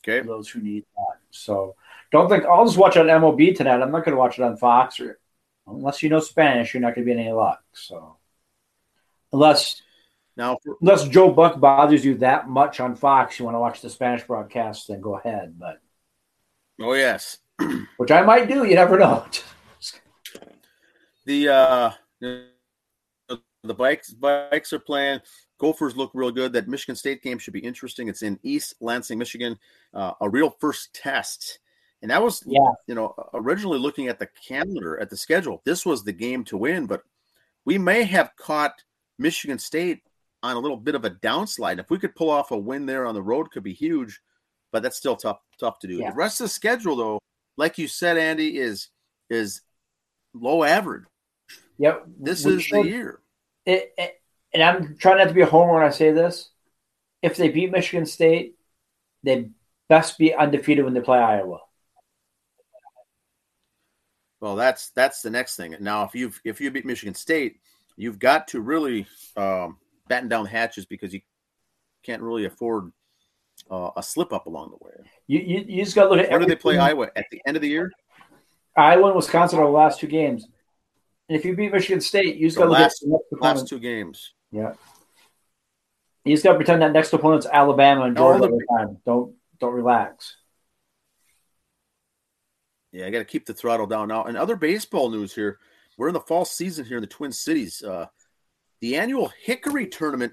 Okay, 0.08 0.22
for 0.22 0.28
those 0.28 0.50
who 0.50 0.62
need 0.62 0.86
that. 0.96 1.18
So 1.32 1.76
don't 2.12 2.30
think 2.30 2.46
I'll 2.46 2.66
just 2.66 2.78
watch 2.78 2.98
on 2.98 3.08
MLB 3.08 3.56
tonight. 3.56 3.82
I'm 3.82 3.92
not 3.92 4.06
going 4.06 4.16
to 4.16 4.20
watch 4.20 4.38
it 4.38 4.44
on 4.44 4.58
Fox 4.58 5.00
or 5.00 5.20
unless 5.68 6.04
you 6.04 6.10
know 6.10 6.20
Spanish, 6.20 6.74
you're 6.74 6.82
not 6.82 6.94
going 6.96 7.06
to 7.08 7.14
be 7.14 7.20
in 7.20 7.26
any 7.26 7.32
luck. 7.32 7.64
So 7.74 8.18
unless 9.34 9.82
now 10.38 10.58
for, 10.64 10.78
unless 10.82 11.08
Joe 11.08 11.32
Buck 11.32 11.60
bothers 11.60 12.06
you 12.06 12.18
that 12.20 12.48
much 12.48 12.80
on 12.80 12.96
Fox, 12.96 13.40
you 13.40 13.46
want 13.46 13.56
to 13.56 13.60
watch 13.60 13.82
the 13.82 13.90
Spanish 13.90 14.24
broadcast, 14.24 14.88
then 14.88 15.02
go 15.02 15.18
ahead. 15.18 15.56
But 15.58 15.80
oh 16.80 16.94
yes, 16.94 17.40
which 17.98 18.12
I 18.12 18.22
might 18.22 18.48
do, 18.48 18.64
you 18.64 18.76
never 18.76 19.00
know. 19.00 19.26
the 21.26 21.50
uh, 21.50 21.92
the 22.20 23.74
bikes 23.74 24.12
bikes 24.12 24.72
are 24.74 24.80
playing. 24.80 25.22
Gophers 25.58 25.96
look 25.96 26.12
real 26.14 26.32
good. 26.32 26.54
That 26.54 26.68
Michigan 26.68 26.96
State 26.96 27.22
game 27.24 27.38
should 27.40 27.54
be 27.54 27.60
interesting. 27.60 28.08
It's 28.08 28.22
in 28.24 28.40
East 28.44 28.76
Lansing, 28.82 29.18
Michigan, 29.18 29.58
uh, 29.94 30.14
a 30.22 30.30
real 30.30 30.50
first 30.60 30.94
test. 30.94 31.60
And 32.02 32.12
that 32.12 32.22
was, 32.22 32.44
Yeah. 32.46 32.72
you 32.88 32.96
know, 32.96 33.16
originally 33.34 33.80
looking 33.80 34.08
at 34.10 34.20
the 34.20 34.28
calendar, 34.48 35.00
at 35.00 35.10
the 35.10 35.18
schedule, 35.18 35.62
this 35.66 35.86
was 35.86 36.04
the 36.04 36.12
game 36.12 36.44
to 36.46 36.58
win. 36.58 36.86
But 36.88 37.04
we 37.64 37.78
may 37.78 38.04
have 38.04 38.36
caught 38.36 38.84
Michigan 39.18 39.58
State 39.58 40.04
on 40.44 40.56
a 40.56 40.60
little 40.60 40.78
bit 40.78 40.94
of 40.96 41.06
a 41.06 41.10
downslide. 41.10 41.80
If 41.80 41.90
we 41.90 41.98
could 41.98 42.16
pull 42.16 42.30
off 42.30 42.52
a 42.52 42.58
win 42.58 42.86
there 42.86 43.06
on 43.06 43.16
the 43.16 43.24
road, 43.24 43.50
could 43.52 43.64
be 43.64 43.74
huge. 43.74 44.22
But 44.72 44.84
that's 44.84 44.98
still 44.98 45.16
tough, 45.16 45.40
tough 45.58 45.80
to 45.80 45.88
do. 45.88 45.96
Yeah. 45.96 46.10
The 46.12 46.16
rest 46.18 46.42
of 46.42 46.46
the 46.46 46.50
schedule, 46.50 46.96
though, 46.98 47.20
like 47.58 47.78
you 47.78 47.88
said, 47.88 48.18
Andy, 48.18 48.58
is 48.58 48.90
is 49.30 49.62
low 50.34 50.64
average. 50.64 51.06
Yep. 51.78 52.06
This 52.20 52.46
we 52.46 52.56
is 52.56 52.64
should- 52.64 52.86
the 52.86 52.90
year. 52.90 53.22
it, 53.66 53.94
it- 53.98 54.22
and 54.56 54.64
I'm 54.64 54.96
trying 54.98 55.18
not 55.18 55.28
to 55.28 55.34
be 55.34 55.42
a 55.42 55.46
homer 55.46 55.74
when 55.74 55.84
I 55.84 55.90
say 55.90 56.12
this. 56.12 56.50
If 57.22 57.36
they 57.36 57.50
beat 57.50 57.72
Michigan 57.72 58.06
State, 58.06 58.56
they 59.22 59.50
best 59.90 60.18
be 60.18 60.34
undefeated 60.34 60.86
when 60.86 60.94
they 60.94 61.02
play 61.02 61.20
Iowa. 61.20 61.60
Well, 64.40 64.56
that's 64.56 64.92
that's 64.92 65.22
the 65.22 65.30
next 65.30 65.58
thing. 65.58 65.76
Now, 65.82 66.04
if 66.04 66.16
you 66.16 66.32
if 66.46 66.62
you 66.62 66.72
beat 66.72 66.86
Michigan 66.86 67.16
State, 67.16 67.58
you've 67.98 68.20
got 68.20 68.48
to 68.50 68.62
really 68.62 69.08
um, 69.36 69.78
batten 70.08 70.30
down 70.30 70.46
the 70.46 70.50
hatches 70.50 70.86
because 70.86 71.14
you 71.14 71.20
can't 72.04 72.22
really 72.22 72.46
afford 72.46 72.94
uh, 73.70 73.90
a 73.98 74.04
slip 74.04 74.32
up 74.32 74.46
along 74.46 74.70
the 74.70 74.86
way. 74.86 74.94
You, 75.28 75.40
you, 75.40 75.66
you 75.68 75.84
just 75.84 75.96
got 75.96 76.04
to 76.04 76.10
look 76.12 76.20
at. 76.20 76.32
When 76.32 76.42
do 76.42 76.48
they 76.48 76.56
play 76.56 76.78
Iowa 76.78 77.10
at 77.16 77.26
the 77.30 77.42
end 77.46 77.58
of 77.58 77.62
the 77.62 77.70
year? 77.70 77.92
Iowa 78.78 79.08
and 79.08 79.16
Wisconsin 79.18 79.60
are 79.60 79.66
the 79.66 79.72
last 79.72 80.00
two 80.00 80.08
games. 80.08 80.48
And 81.28 81.38
if 81.38 81.44
you 81.44 81.56
beat 81.56 81.74
Michigan 81.74 82.02
State, 82.02 82.36
you 82.36 82.48
just 82.48 82.58
got 82.58 82.66
to 82.66 82.70
look 82.70 82.80
at 82.80 82.92
the 83.32 83.38
last 83.42 83.68
two 83.68 83.80
games. 83.80 84.34
Yeah. 84.56 84.72
You 86.24 86.34
just 86.34 86.46
got 86.46 86.54
to 86.54 86.58
pretend 86.58 86.82
that 86.82 86.94
next 86.94 87.12
opponent's 87.12 87.46
Alabama 87.46 88.04
and 88.04 88.16
Georgia 88.16 88.48
the, 88.48 88.66
time. 88.78 88.98
Don't 89.06 89.36
don't 89.60 89.74
relax. 89.74 90.38
Yeah, 92.94 93.06
I 93.06 93.10
got 93.10 93.20
to 93.20 93.26
keep 93.26 93.46
the 93.46 93.54
throttle 93.54 93.86
down 93.86 94.08
now. 94.08 94.24
And 94.24 94.38
other 94.38 94.56
baseball 94.56 95.10
news 95.10 95.36
here: 95.36 95.60
we're 95.98 96.08
in 96.08 96.14
the 96.14 96.22
fall 96.22 96.46
season 96.46 96.86
here 96.86 96.96
in 96.96 97.02
the 97.02 97.08
Twin 97.08 97.34
Cities. 97.34 97.84
Uh, 97.84 98.06
the 98.80 98.96
annual 98.96 99.30
Hickory 99.44 99.88
tournament 99.88 100.32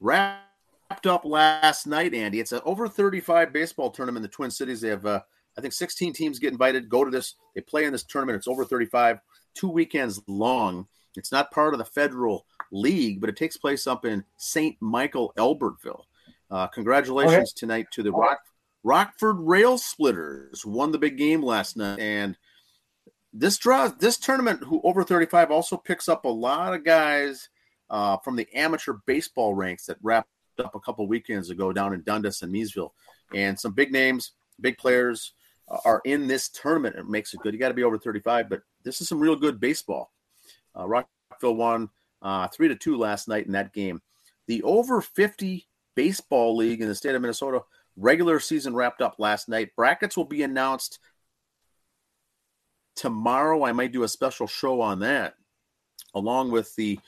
wrapped 0.00 1.06
up 1.06 1.24
last 1.24 1.86
night. 1.86 2.12
Andy, 2.12 2.40
it's 2.40 2.50
an 2.50 2.62
over 2.64 2.88
thirty-five 2.88 3.52
baseball 3.52 3.90
tournament 3.90 4.24
in 4.24 4.28
the 4.28 4.34
Twin 4.34 4.50
Cities. 4.50 4.80
They 4.80 4.88
have, 4.88 5.06
uh, 5.06 5.20
I 5.56 5.60
think, 5.60 5.72
sixteen 5.72 6.12
teams 6.12 6.40
get 6.40 6.50
invited. 6.50 6.88
Go 6.88 7.04
to 7.04 7.12
this. 7.12 7.36
They 7.54 7.60
play 7.60 7.84
in 7.84 7.92
this 7.92 8.04
tournament. 8.04 8.38
It's 8.38 8.48
over 8.48 8.64
thirty-five, 8.64 9.20
two 9.54 9.70
weekends 9.70 10.20
long. 10.26 10.88
It's 11.14 11.32
not 11.32 11.52
part 11.52 11.72
of 11.72 11.78
the 11.78 11.86
federal 11.86 12.44
league, 12.72 13.20
but 13.20 13.30
it 13.30 13.36
takes 13.36 13.56
place 13.56 13.86
up 13.86 14.04
in 14.04 14.24
St. 14.36 14.76
Michael, 14.80 15.32
Albertville. 15.36 16.04
Uh, 16.50 16.66
congratulations 16.68 17.52
okay. 17.52 17.56
tonight 17.56 17.86
to 17.92 18.02
the 18.02 18.12
Rock, 18.12 18.38
Rockford 18.84 19.36
Rail 19.40 19.78
Splitters. 19.78 20.64
Won 20.64 20.92
the 20.92 20.98
big 20.98 21.18
game 21.18 21.42
last 21.42 21.76
night, 21.76 21.98
and 21.98 22.36
this 23.32 23.58
draw, 23.58 23.88
this 23.88 24.16
tournament, 24.16 24.62
who 24.64 24.80
over 24.84 25.02
35, 25.02 25.50
also 25.50 25.76
picks 25.76 26.08
up 26.08 26.24
a 26.24 26.28
lot 26.28 26.72
of 26.72 26.84
guys 26.84 27.48
uh, 27.90 28.16
from 28.18 28.36
the 28.36 28.48
amateur 28.54 28.94
baseball 29.06 29.54
ranks 29.54 29.86
that 29.86 29.98
wrapped 30.02 30.28
up 30.62 30.74
a 30.74 30.80
couple 30.80 31.06
weekends 31.06 31.50
ago 31.50 31.72
down 31.72 31.92
in 31.92 32.02
Dundas 32.02 32.42
and 32.42 32.52
Miesville, 32.52 32.92
and 33.34 33.58
some 33.58 33.72
big 33.72 33.92
names, 33.92 34.32
big 34.60 34.78
players 34.78 35.32
uh, 35.68 35.78
are 35.84 36.00
in 36.04 36.26
this 36.28 36.48
tournament. 36.48 36.96
It 36.96 37.08
makes 37.08 37.34
it 37.34 37.40
good. 37.40 37.52
You 37.52 37.60
got 37.60 37.68
to 37.68 37.74
be 37.74 37.84
over 37.84 37.98
35, 37.98 38.48
but 38.48 38.62
this 38.84 39.00
is 39.00 39.08
some 39.08 39.20
real 39.20 39.36
good 39.36 39.58
baseball. 39.58 40.12
Uh, 40.78 40.86
Rockville 40.86 41.56
won 41.56 41.90
uh, 42.22 42.48
three 42.48 42.68
to 42.68 42.76
two 42.76 42.96
last 42.96 43.28
night 43.28 43.46
in 43.46 43.52
that 43.52 43.72
game. 43.72 44.00
The 44.46 44.62
over 44.62 45.00
50 45.00 45.66
baseball 45.94 46.56
league 46.56 46.80
in 46.80 46.88
the 46.88 46.94
state 46.94 47.14
of 47.14 47.22
Minnesota 47.22 47.62
regular 47.96 48.38
season 48.40 48.74
wrapped 48.74 49.00
up 49.00 49.16
last 49.18 49.48
night. 49.48 49.74
Brackets 49.76 50.16
will 50.16 50.24
be 50.24 50.42
announced 50.42 50.98
tomorrow. 52.94 53.64
I 53.64 53.72
might 53.72 53.92
do 53.92 54.02
a 54.02 54.08
special 54.08 54.46
show 54.46 54.80
on 54.80 55.00
that, 55.00 55.34
along 56.14 56.50
with 56.50 56.74
the 56.76 56.98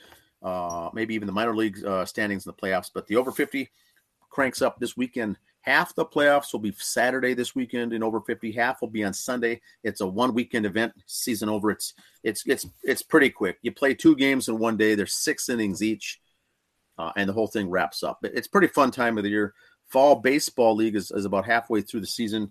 uh, 0.43 0.91
maybe 0.93 1.15
even 1.15 1.27
the 1.27 1.33
minor 1.33 1.55
league 1.55 1.85
uh, 1.85 2.05
standings 2.05 2.47
in 2.47 2.51
the 2.51 2.67
playoffs. 2.67 2.91
But 2.93 3.07
the 3.07 3.17
over 3.17 3.33
50 3.33 3.71
cranks 4.31 4.63
up 4.63 4.79
this 4.79 4.97
weekend. 4.97 5.37
Half 5.69 5.95
the 5.95 6.07
playoffs 6.07 6.51
will 6.51 6.61
be 6.61 6.73
Saturday 6.79 7.35
this 7.35 7.55
weekend 7.55 7.93
in 7.93 8.03
over 8.03 8.23
50. 8.23 8.53
Half 8.53 8.81
will 8.81 8.89
be 8.89 9.05
on 9.05 9.13
Sunday. 9.13 9.61
It's 9.85 10.01
a 10.01 10.07
one 10.07 10.33
weekend 10.33 10.65
event. 10.65 10.95
Season 11.05 11.51
over. 11.51 11.71
It's 11.71 11.93
it's 12.25 12.43
it's 12.47 12.67
it's 12.83 13.03
pretty 13.03 13.29
quick. 13.29 13.59
You 13.61 13.71
play 13.71 13.93
two 13.93 14.17
games 14.17 14.49
in 14.49 14.59
one 14.59 14.79
day. 14.79 14.95
There's 14.95 15.13
six 15.13 15.51
innings 15.51 15.83
each, 15.83 16.23
uh, 16.97 17.13
and 17.17 17.29
the 17.29 17.35
whole 17.35 17.49
thing 17.49 17.69
wraps 17.69 18.03
up. 18.03 18.21
It's 18.23 18.49
pretty 18.49 18.69
fun 18.69 18.91
time 18.91 19.19
of 19.19 19.25
the 19.25 19.29
year. 19.29 19.53
Fall 19.89 20.15
baseball 20.15 20.75
league 20.75 20.97
is, 20.97 21.11
is 21.11 21.27
about 21.27 21.45
halfway 21.45 21.83
through 21.83 22.01
the 22.01 22.07
season. 22.07 22.51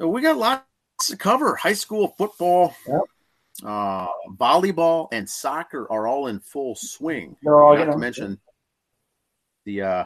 We 0.00 0.20
got 0.20 0.36
lots 0.36 0.64
to 1.10 1.16
cover. 1.16 1.54
High 1.54 1.74
school 1.74 2.08
football, 2.18 2.74
yep. 2.88 3.02
uh, 3.64 4.08
volleyball, 4.36 5.06
and 5.12 5.30
soccer 5.30 5.86
are 5.92 6.08
all 6.08 6.26
in 6.26 6.40
full 6.40 6.74
swing. 6.74 7.36
No, 7.40 7.72
Not 7.72 7.84
to 7.84 7.98
mention 7.98 8.40
the 9.64 9.82
uh, 9.82 10.04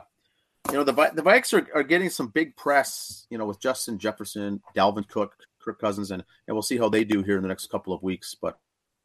you 0.71 0.75
know 0.75 0.85
the 0.85 0.93
the 0.93 1.23
Vikes 1.23 1.53
are, 1.53 1.67
are 1.75 1.83
getting 1.83 2.11
some 2.11 2.29
big 2.29 2.57
press. 2.57 3.27
You 3.31 3.39
know 3.39 3.47
with 3.47 3.61
Justin 3.61 3.99
Jefferson, 3.99 4.63
Dalvin 4.77 5.09
Cook, 5.09 5.35
Kirk 5.61 5.81
Cousins, 5.81 6.11
and 6.11 6.25
and 6.47 6.55
we'll 6.55 6.63
see 6.63 6.77
how 6.77 6.89
they 6.89 7.05
do 7.05 7.23
here 7.23 7.37
in 7.37 7.43
the 7.43 7.49
next 7.49 7.71
couple 7.71 7.93
of 7.93 8.03
weeks. 8.03 8.35
But 8.41 8.59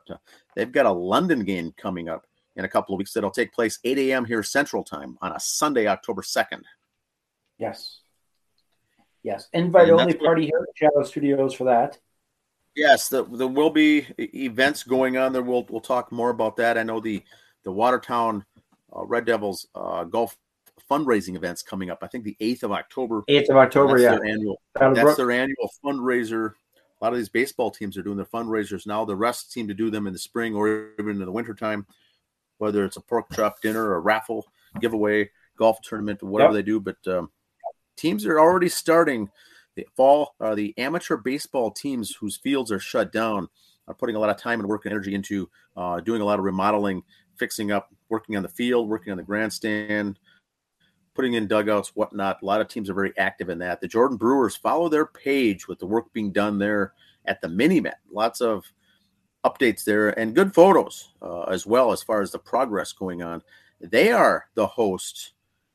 uh, 0.10 0.16
they've 0.56 0.72
got 0.72 0.86
a 0.86 0.92
London 0.92 1.44
game 1.44 1.74
coming 1.78 2.10
up 2.10 2.26
in 2.56 2.66
a 2.66 2.70
couple 2.70 2.94
of 2.94 2.98
weeks 2.98 3.14
that'll 3.14 3.32
take 3.32 3.54
place 3.54 3.80
8 3.84 3.98
a.m. 3.98 4.26
here 4.26 4.44
Central 4.44 4.84
Time 4.84 5.18
on 5.22 5.32
a 5.32 5.40
Sunday, 5.40 5.88
October 5.88 6.22
2nd. 6.22 6.62
Yes. 7.58 8.02
Yes. 9.24 9.48
Invite 9.54 9.90
only 9.90 10.14
party 10.14 10.46
here 10.46 10.68
at 10.68 10.78
Shadow 10.78 11.04
Studios 11.04 11.54
for 11.54 11.64
that. 11.64 11.98
Yes, 12.76 13.08
the, 13.10 13.24
there 13.24 13.48
will 13.48 13.70
be 13.70 14.08
events 14.18 14.84
going 14.84 15.18
on 15.18 15.32
there. 15.32 15.44
We'll 15.44 15.66
we'll 15.70 15.80
talk 15.80 16.12
more 16.12 16.32
about 16.32 16.58
that. 16.58 16.78
I 16.78 16.84
know 16.84 17.00
the 17.00 17.24
the 17.64 17.72
Watertown 17.72 18.46
uh, 18.96 19.06
Red 19.06 19.26
Devils 19.26 19.68
uh, 19.76 20.04
golf 20.06 20.36
fundraising 20.90 21.36
events 21.36 21.62
coming 21.62 21.90
up. 21.90 22.00
I 22.02 22.08
think 22.08 22.24
the 22.24 22.38
eighth 22.40 22.64
of 22.64 22.72
October. 22.72 23.24
Eighth 23.28 23.50
of 23.50 23.58
October, 23.58 23.98
yeah. 23.98 24.12
Their 24.12 24.26
annual, 24.26 24.62
that's 24.76 25.16
their 25.16 25.32
annual 25.32 25.72
fundraiser. 25.84 26.54
A 27.02 27.04
lot 27.04 27.14
of 27.14 27.20
these 27.20 27.30
baseball 27.30 27.70
teams 27.72 27.98
are 27.98 28.04
doing 28.04 28.18
their 28.18 28.26
fundraisers 28.26 28.88
now. 28.88 29.04
The 29.04 29.16
rest 29.16 29.52
seem 29.52 29.68
to 29.68 29.74
do 29.74 29.90
them 29.90 30.08
in 30.08 30.14
the 30.14 30.20
spring 30.20 30.56
or 30.56 30.92
even 31.00 31.20
in 31.20 31.26
the 31.26 31.32
wintertime, 31.32 31.86
whether 32.60 32.86
it's 32.86 32.98
a 32.98 33.02
pork 33.02 33.26
chop 33.34 33.62
dinner, 33.62 33.96
a 33.96 34.00
raffle, 34.00 34.48
giveaway, 34.80 35.30
golf 35.58 35.82
tournament, 35.82 36.24
whatever 36.24 36.54
yep. 36.54 36.64
they 36.64 36.66
do. 36.66 36.80
But 36.80 37.08
um, 37.08 37.30
teams 37.98 38.26
are 38.26 38.40
already 38.40 38.70
starting 38.70 39.30
the 39.76 39.88
fall. 39.96 40.36
Uh, 40.40 40.56
the 40.56 40.74
amateur 40.78 41.18
baseball 41.18 41.72
teams 41.72 42.16
whose 42.16 42.38
fields 42.38 42.72
are 42.72 42.80
shut 42.80 43.12
down 43.12 43.50
are 43.88 43.94
putting 43.94 44.16
a 44.16 44.20
lot 44.20 44.30
of 44.30 44.38
time 44.38 44.60
and 44.60 44.70
work 44.70 44.86
and 44.86 44.94
energy 44.94 45.14
into 45.14 45.50
uh, 45.76 46.00
doing 46.00 46.22
a 46.22 46.26
lot 46.26 46.40
of 46.40 46.46
remodeling, 46.46 47.04
fixing 47.36 47.72
up, 47.72 47.94
working 48.10 48.38
on 48.38 48.44
the 48.44 48.50
field, 48.50 48.88
working 48.88 49.12
on 49.12 49.18
the 49.18 49.24
grandstand, 49.24 50.20
putting 51.14 51.34
in 51.34 51.48
dugouts, 51.48 51.96
whatnot. 51.96 52.42
A 52.42 52.46
lot 52.46 52.62
of 52.62 52.68
teams 52.68 52.90
are 52.90 52.94
very 52.94 53.14
active 53.18 53.50
in 53.50 53.60
that. 53.60 53.82
The 53.82 53.88
Jordan 53.88 54.18
Brewers 54.18 54.56
follow 54.56 54.90
their 54.90 55.06
page 55.06 55.68
with 55.68 55.80
the 55.80 55.86
work 55.86 56.12
being 56.14 56.32
done 56.32 56.58
there 56.58 56.94
at 57.26 57.42
the 57.42 57.50
mini 57.50 57.80
met. 57.80 58.00
Lots 58.12 58.42
of 58.42 58.72
updates 59.46 59.84
there 59.84 60.18
and 60.18 60.36
good 60.36 60.54
photos 60.54 61.10
uh, 61.22 61.44
as 61.44 61.66
well 61.66 61.92
as 61.92 62.02
far 62.02 62.22
as 62.22 62.32
the 62.32 62.40
progress 62.40 62.94
going 62.94 63.22
on. 63.22 63.42
They 63.82 64.12
are 64.12 64.46
the 64.56 64.68
host 64.68 65.34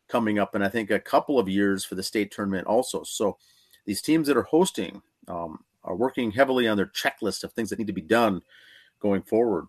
coming 0.09 0.39
up 0.39 0.55
and 0.55 0.65
I 0.65 0.69
think 0.69 0.91
a 0.91 0.99
couple 0.99 1.39
of 1.39 1.49
years 1.49 1.85
for 1.85 1.95
the 1.95 2.03
state 2.03 2.31
tournament 2.31 2.67
also. 2.67 3.03
So 3.03 3.37
these 3.85 4.01
teams 4.01 4.27
that 4.27 4.37
are 4.37 4.43
hosting 4.43 5.03
um, 5.29 5.65
are 5.85 5.97
working 5.97 6.31
heavily 6.31 6.67
on 6.67 6.77
their 6.77 6.87
checklist 6.87 7.45
of 7.45 7.53
things 7.53 7.71
that 7.71 7.79
need 7.79 7.87
to 7.89 7.93
be 7.93 8.01
done 8.01 8.43
going 9.01 9.23
forward. 9.23 9.67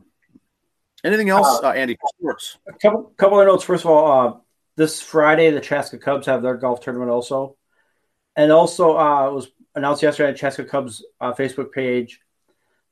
Anything 1.03 1.29
else, 1.29 1.61
uh, 1.63 1.67
uh, 1.67 1.71
Andy? 1.71 1.97
Sports. 2.17 2.57
A 2.67 2.73
couple 2.73 3.13
couple 3.15 3.39
of 3.39 3.47
notes. 3.47 3.63
First 3.63 3.85
of 3.85 3.91
all, 3.91 4.27
uh, 4.27 4.33
this 4.79 5.01
Friday 5.01 5.51
the 5.51 5.59
Chaska 5.59 5.97
Cubs 5.97 6.25
have 6.27 6.41
their 6.41 6.55
golf 6.55 6.79
tournament 6.79 7.11
also, 7.11 7.57
and 8.37 8.49
also 8.49 8.97
uh, 8.97 9.27
it 9.27 9.33
was 9.33 9.51
announced 9.75 10.01
yesterday 10.01 10.29
on 10.29 10.35
Chaska 10.35 10.63
Cubs 10.63 11.03
uh, 11.19 11.33
Facebook 11.33 11.73
page 11.73 12.21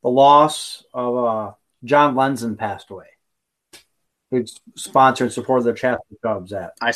the 0.03 0.09
loss 0.09 0.83
of 0.93 1.17
uh, 1.17 1.51
John 1.85 2.15
Lenzen 2.15 2.57
passed 2.57 2.91
away. 2.91 3.07
Who 4.31 4.43
sponsored 4.75 5.27
and 5.27 5.33
supported 5.33 5.63
the 5.63 5.73
Chaska 5.73 6.15
Cubs 6.21 6.51
at. 6.51 6.73
I, 6.81 6.91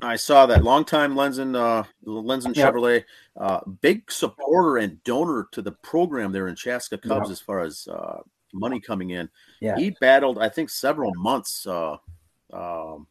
I 0.00 0.14
saw 0.14 0.46
that 0.46 0.62
longtime 0.62 1.16
Lenzen, 1.16 1.56
uh, 1.56 1.82
Lenzen 2.06 2.54
yep. 2.54 2.72
Chevrolet, 2.72 3.02
uh, 3.36 3.60
big 3.80 4.12
supporter 4.12 4.76
and 4.76 5.02
donor 5.02 5.48
to 5.50 5.60
the 5.60 5.72
program 5.72 6.30
there 6.30 6.46
in 6.46 6.54
Chaska 6.54 6.98
Cubs 6.98 7.28
yep. 7.28 7.32
as 7.32 7.40
far 7.40 7.62
as 7.62 7.88
uh, 7.88 8.18
money 8.54 8.78
coming 8.78 9.10
in. 9.10 9.28
Yeah. 9.60 9.76
He 9.76 9.90
battled, 10.00 10.38
I 10.38 10.48
think, 10.48 10.70
several 10.70 11.12
months 11.16 11.66
uh, 11.66 11.96
um, 12.52 13.06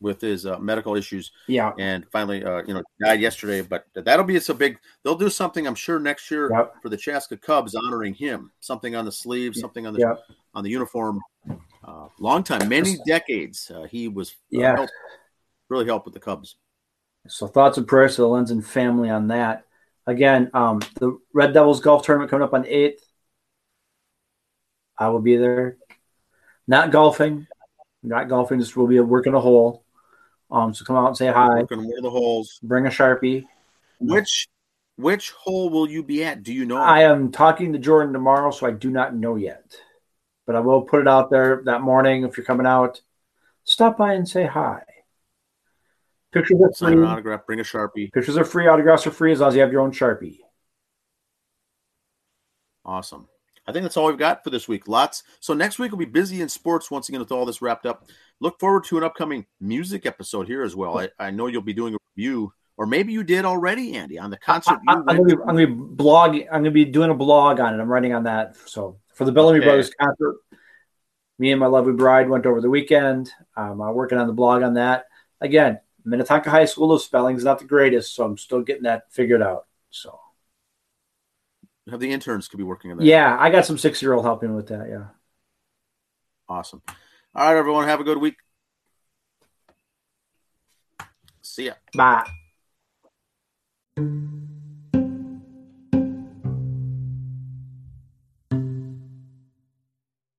with 0.00 0.20
his 0.20 0.46
uh, 0.46 0.58
medical 0.58 0.94
issues. 0.94 1.32
Yeah, 1.46 1.72
and 1.78 2.06
finally, 2.10 2.44
uh, 2.44 2.62
you 2.66 2.74
know, 2.74 2.82
died 3.02 3.20
yesterday. 3.20 3.62
But 3.62 3.86
that'll 3.94 4.24
be 4.24 4.36
it's 4.36 4.48
a 4.48 4.54
big. 4.54 4.78
They'll 5.02 5.16
do 5.16 5.30
something, 5.30 5.66
I'm 5.66 5.74
sure, 5.74 5.98
next 5.98 6.30
year 6.30 6.50
yep. 6.52 6.74
for 6.82 6.88
the 6.88 6.96
Chaska 6.96 7.36
Cubs, 7.36 7.74
honoring 7.74 8.14
him. 8.14 8.50
Something 8.60 8.94
on 8.96 9.04
the 9.04 9.12
sleeve, 9.12 9.54
something 9.54 9.86
on 9.86 9.94
the 9.94 10.00
yep. 10.00 10.18
on 10.54 10.64
the 10.64 10.70
uniform. 10.70 11.20
Uh, 11.84 12.08
long 12.18 12.42
time, 12.42 12.68
many 12.68 12.96
decades. 13.06 13.70
Uh, 13.70 13.84
he 13.84 14.08
was 14.08 14.30
uh, 14.30 14.32
yeah. 14.50 14.76
Helped, 14.76 14.92
really 15.68 15.86
helped 15.86 16.04
with 16.04 16.14
the 16.14 16.20
Cubs. 16.20 16.56
So 17.28 17.46
thoughts 17.46 17.78
and 17.78 17.86
prayers 17.86 18.16
to 18.16 18.22
the 18.22 18.28
Lenzen 18.28 18.64
family 18.64 19.10
on 19.10 19.28
that. 19.28 19.64
Again, 20.06 20.50
um, 20.54 20.80
the 21.00 21.18
Red 21.32 21.52
Devils 21.52 21.80
golf 21.80 22.04
tournament 22.04 22.30
coming 22.30 22.44
up 22.44 22.54
on 22.54 22.66
eighth. 22.66 23.04
I 24.98 25.08
will 25.08 25.20
be 25.20 25.36
there. 25.36 25.76
Not 26.68 26.90
golfing, 26.90 27.46
not 28.06 28.28
golfing. 28.28 28.60
Just 28.60 28.76
will 28.76 28.86
be 28.86 28.98
working 29.00 29.34
a 29.34 29.40
hole. 29.40 29.84
Um, 30.50 30.72
so 30.72 30.84
come 30.84 30.96
out 30.96 31.08
and 31.08 31.16
say 31.16 31.26
hi. 31.26 31.60
Working 31.60 31.84
one 31.84 31.98
of 31.98 32.02
the 32.02 32.10
holes. 32.10 32.58
Bring 32.62 32.86
a 32.86 32.90
sharpie. 32.90 33.44
Which 34.00 34.48
which 34.96 35.30
hole 35.32 35.68
will 35.68 35.88
you 35.88 36.02
be 36.02 36.24
at? 36.24 36.42
Do 36.42 36.52
you 36.52 36.64
know? 36.64 36.78
I 36.78 37.02
am 37.02 37.32
talking 37.32 37.72
to 37.72 37.78
Jordan 37.78 38.12
tomorrow, 38.12 38.50
so 38.50 38.66
I 38.66 38.70
do 38.70 38.90
not 38.90 39.14
know 39.14 39.36
yet. 39.36 39.76
But 40.46 40.56
I 40.56 40.60
will 40.60 40.82
put 40.82 41.00
it 41.00 41.08
out 41.08 41.30
there 41.30 41.62
that 41.64 41.82
morning 41.82 42.24
if 42.24 42.36
you're 42.36 42.46
coming 42.46 42.66
out. 42.66 43.00
Stop 43.64 43.98
by 43.98 44.14
and 44.14 44.28
say 44.28 44.46
hi 44.46 44.82
Pictures 46.36 46.60
are 46.60 46.72
Sign 46.74 46.98
an 46.98 47.04
autograph. 47.04 47.46
Bring 47.46 47.60
a 47.60 47.62
sharpie. 47.62 48.12
Pictures 48.12 48.36
are 48.36 48.44
free. 48.44 48.66
Autographs 48.66 49.06
are 49.06 49.10
free 49.10 49.32
as 49.32 49.40
long 49.40 49.48
as 49.48 49.54
you 49.54 49.62
have 49.62 49.72
your 49.72 49.80
own 49.80 49.90
Sharpie. 49.90 50.40
Awesome. 52.84 53.26
I 53.66 53.72
think 53.72 53.82
that's 53.82 53.96
all 53.96 54.06
we've 54.06 54.18
got 54.18 54.44
for 54.44 54.50
this 54.50 54.68
week. 54.68 54.86
Lots. 54.86 55.24
So 55.40 55.52
next 55.52 55.78
week 55.78 55.90
will 55.90 55.98
be 55.98 56.04
busy 56.04 56.40
in 56.40 56.48
sports 56.48 56.90
once 56.90 57.08
again 57.08 57.20
with 57.20 57.32
all 57.32 57.44
this 57.44 57.60
wrapped 57.60 57.86
up. 57.86 58.08
Look 58.40 58.60
forward 58.60 58.84
to 58.84 58.98
an 58.98 59.04
upcoming 59.04 59.46
music 59.60 60.06
episode 60.06 60.46
here 60.46 60.62
as 60.62 60.76
well. 60.76 60.98
I, 60.98 61.08
I 61.18 61.30
know 61.30 61.46
you'll 61.46 61.62
be 61.62 61.72
doing 61.72 61.94
a 61.94 61.98
review, 62.14 62.52
or 62.76 62.86
maybe 62.86 63.12
you 63.12 63.24
did 63.24 63.44
already, 63.44 63.96
Andy, 63.96 64.18
on 64.18 64.30
the 64.30 64.36
concert. 64.36 64.78
I, 64.86 64.92
am 64.92 65.04
be, 65.04 65.32
to. 65.32 65.40
I'm 65.42 65.56
gonna 65.56 65.66
be 65.66 65.72
blog. 65.72 66.36
I'm 66.36 66.60
gonna 66.60 66.70
be 66.70 66.84
doing 66.84 67.10
a 67.10 67.14
blog 67.14 67.58
on 67.60 67.74
it. 67.74 67.80
I'm 67.80 67.88
writing 67.88 68.14
on 68.14 68.24
that. 68.24 68.56
So 68.66 68.98
for 69.14 69.24
the 69.24 69.32
Bellamy 69.32 69.58
Okay. 69.58 69.66
Brothers 69.66 69.90
concert, 69.98 70.36
me 71.38 71.50
and 71.50 71.60
my 71.60 71.66
lovely 71.66 71.92
bride 71.92 72.28
went 72.28 72.46
over 72.46 72.60
the 72.60 72.70
weekend. 72.70 73.32
Um, 73.56 73.80
I'm 73.80 73.94
working 73.94 74.18
on 74.18 74.26
the 74.26 74.32
blog 74.32 74.62
on 74.62 74.74
that. 74.74 75.06
Again, 75.40 75.80
Minnetonka 76.04 76.50
High 76.50 76.64
School. 76.66 76.88
The 76.88 77.00
spelling's 77.00 77.44
not 77.44 77.58
the 77.58 77.64
greatest, 77.64 78.14
so 78.14 78.24
I'm 78.24 78.38
still 78.38 78.62
getting 78.62 78.84
that 78.84 79.12
figured 79.12 79.42
out. 79.42 79.66
So 79.90 80.20
Have 81.90 82.00
the 82.00 82.10
interns 82.10 82.48
could 82.48 82.56
be 82.56 82.64
working 82.64 82.90
on 82.90 82.98
that. 82.98 83.04
yeah, 83.04 83.36
I 83.38 83.50
got 83.50 83.64
some 83.64 83.78
six 83.78 84.02
year 84.02 84.12
old 84.12 84.24
helping 84.24 84.54
with 84.54 84.68
that. 84.68 84.88
Yeah. 84.88 85.04
Awesome. 86.48 86.82
All 87.34 87.52
right, 87.52 87.58
everyone. 87.58 87.86
Have 87.86 88.00
a 88.00 88.04
good 88.04 88.18
week. 88.18 88.36
See 91.42 91.66
ya. 91.66 91.74
Bye. 91.94 92.26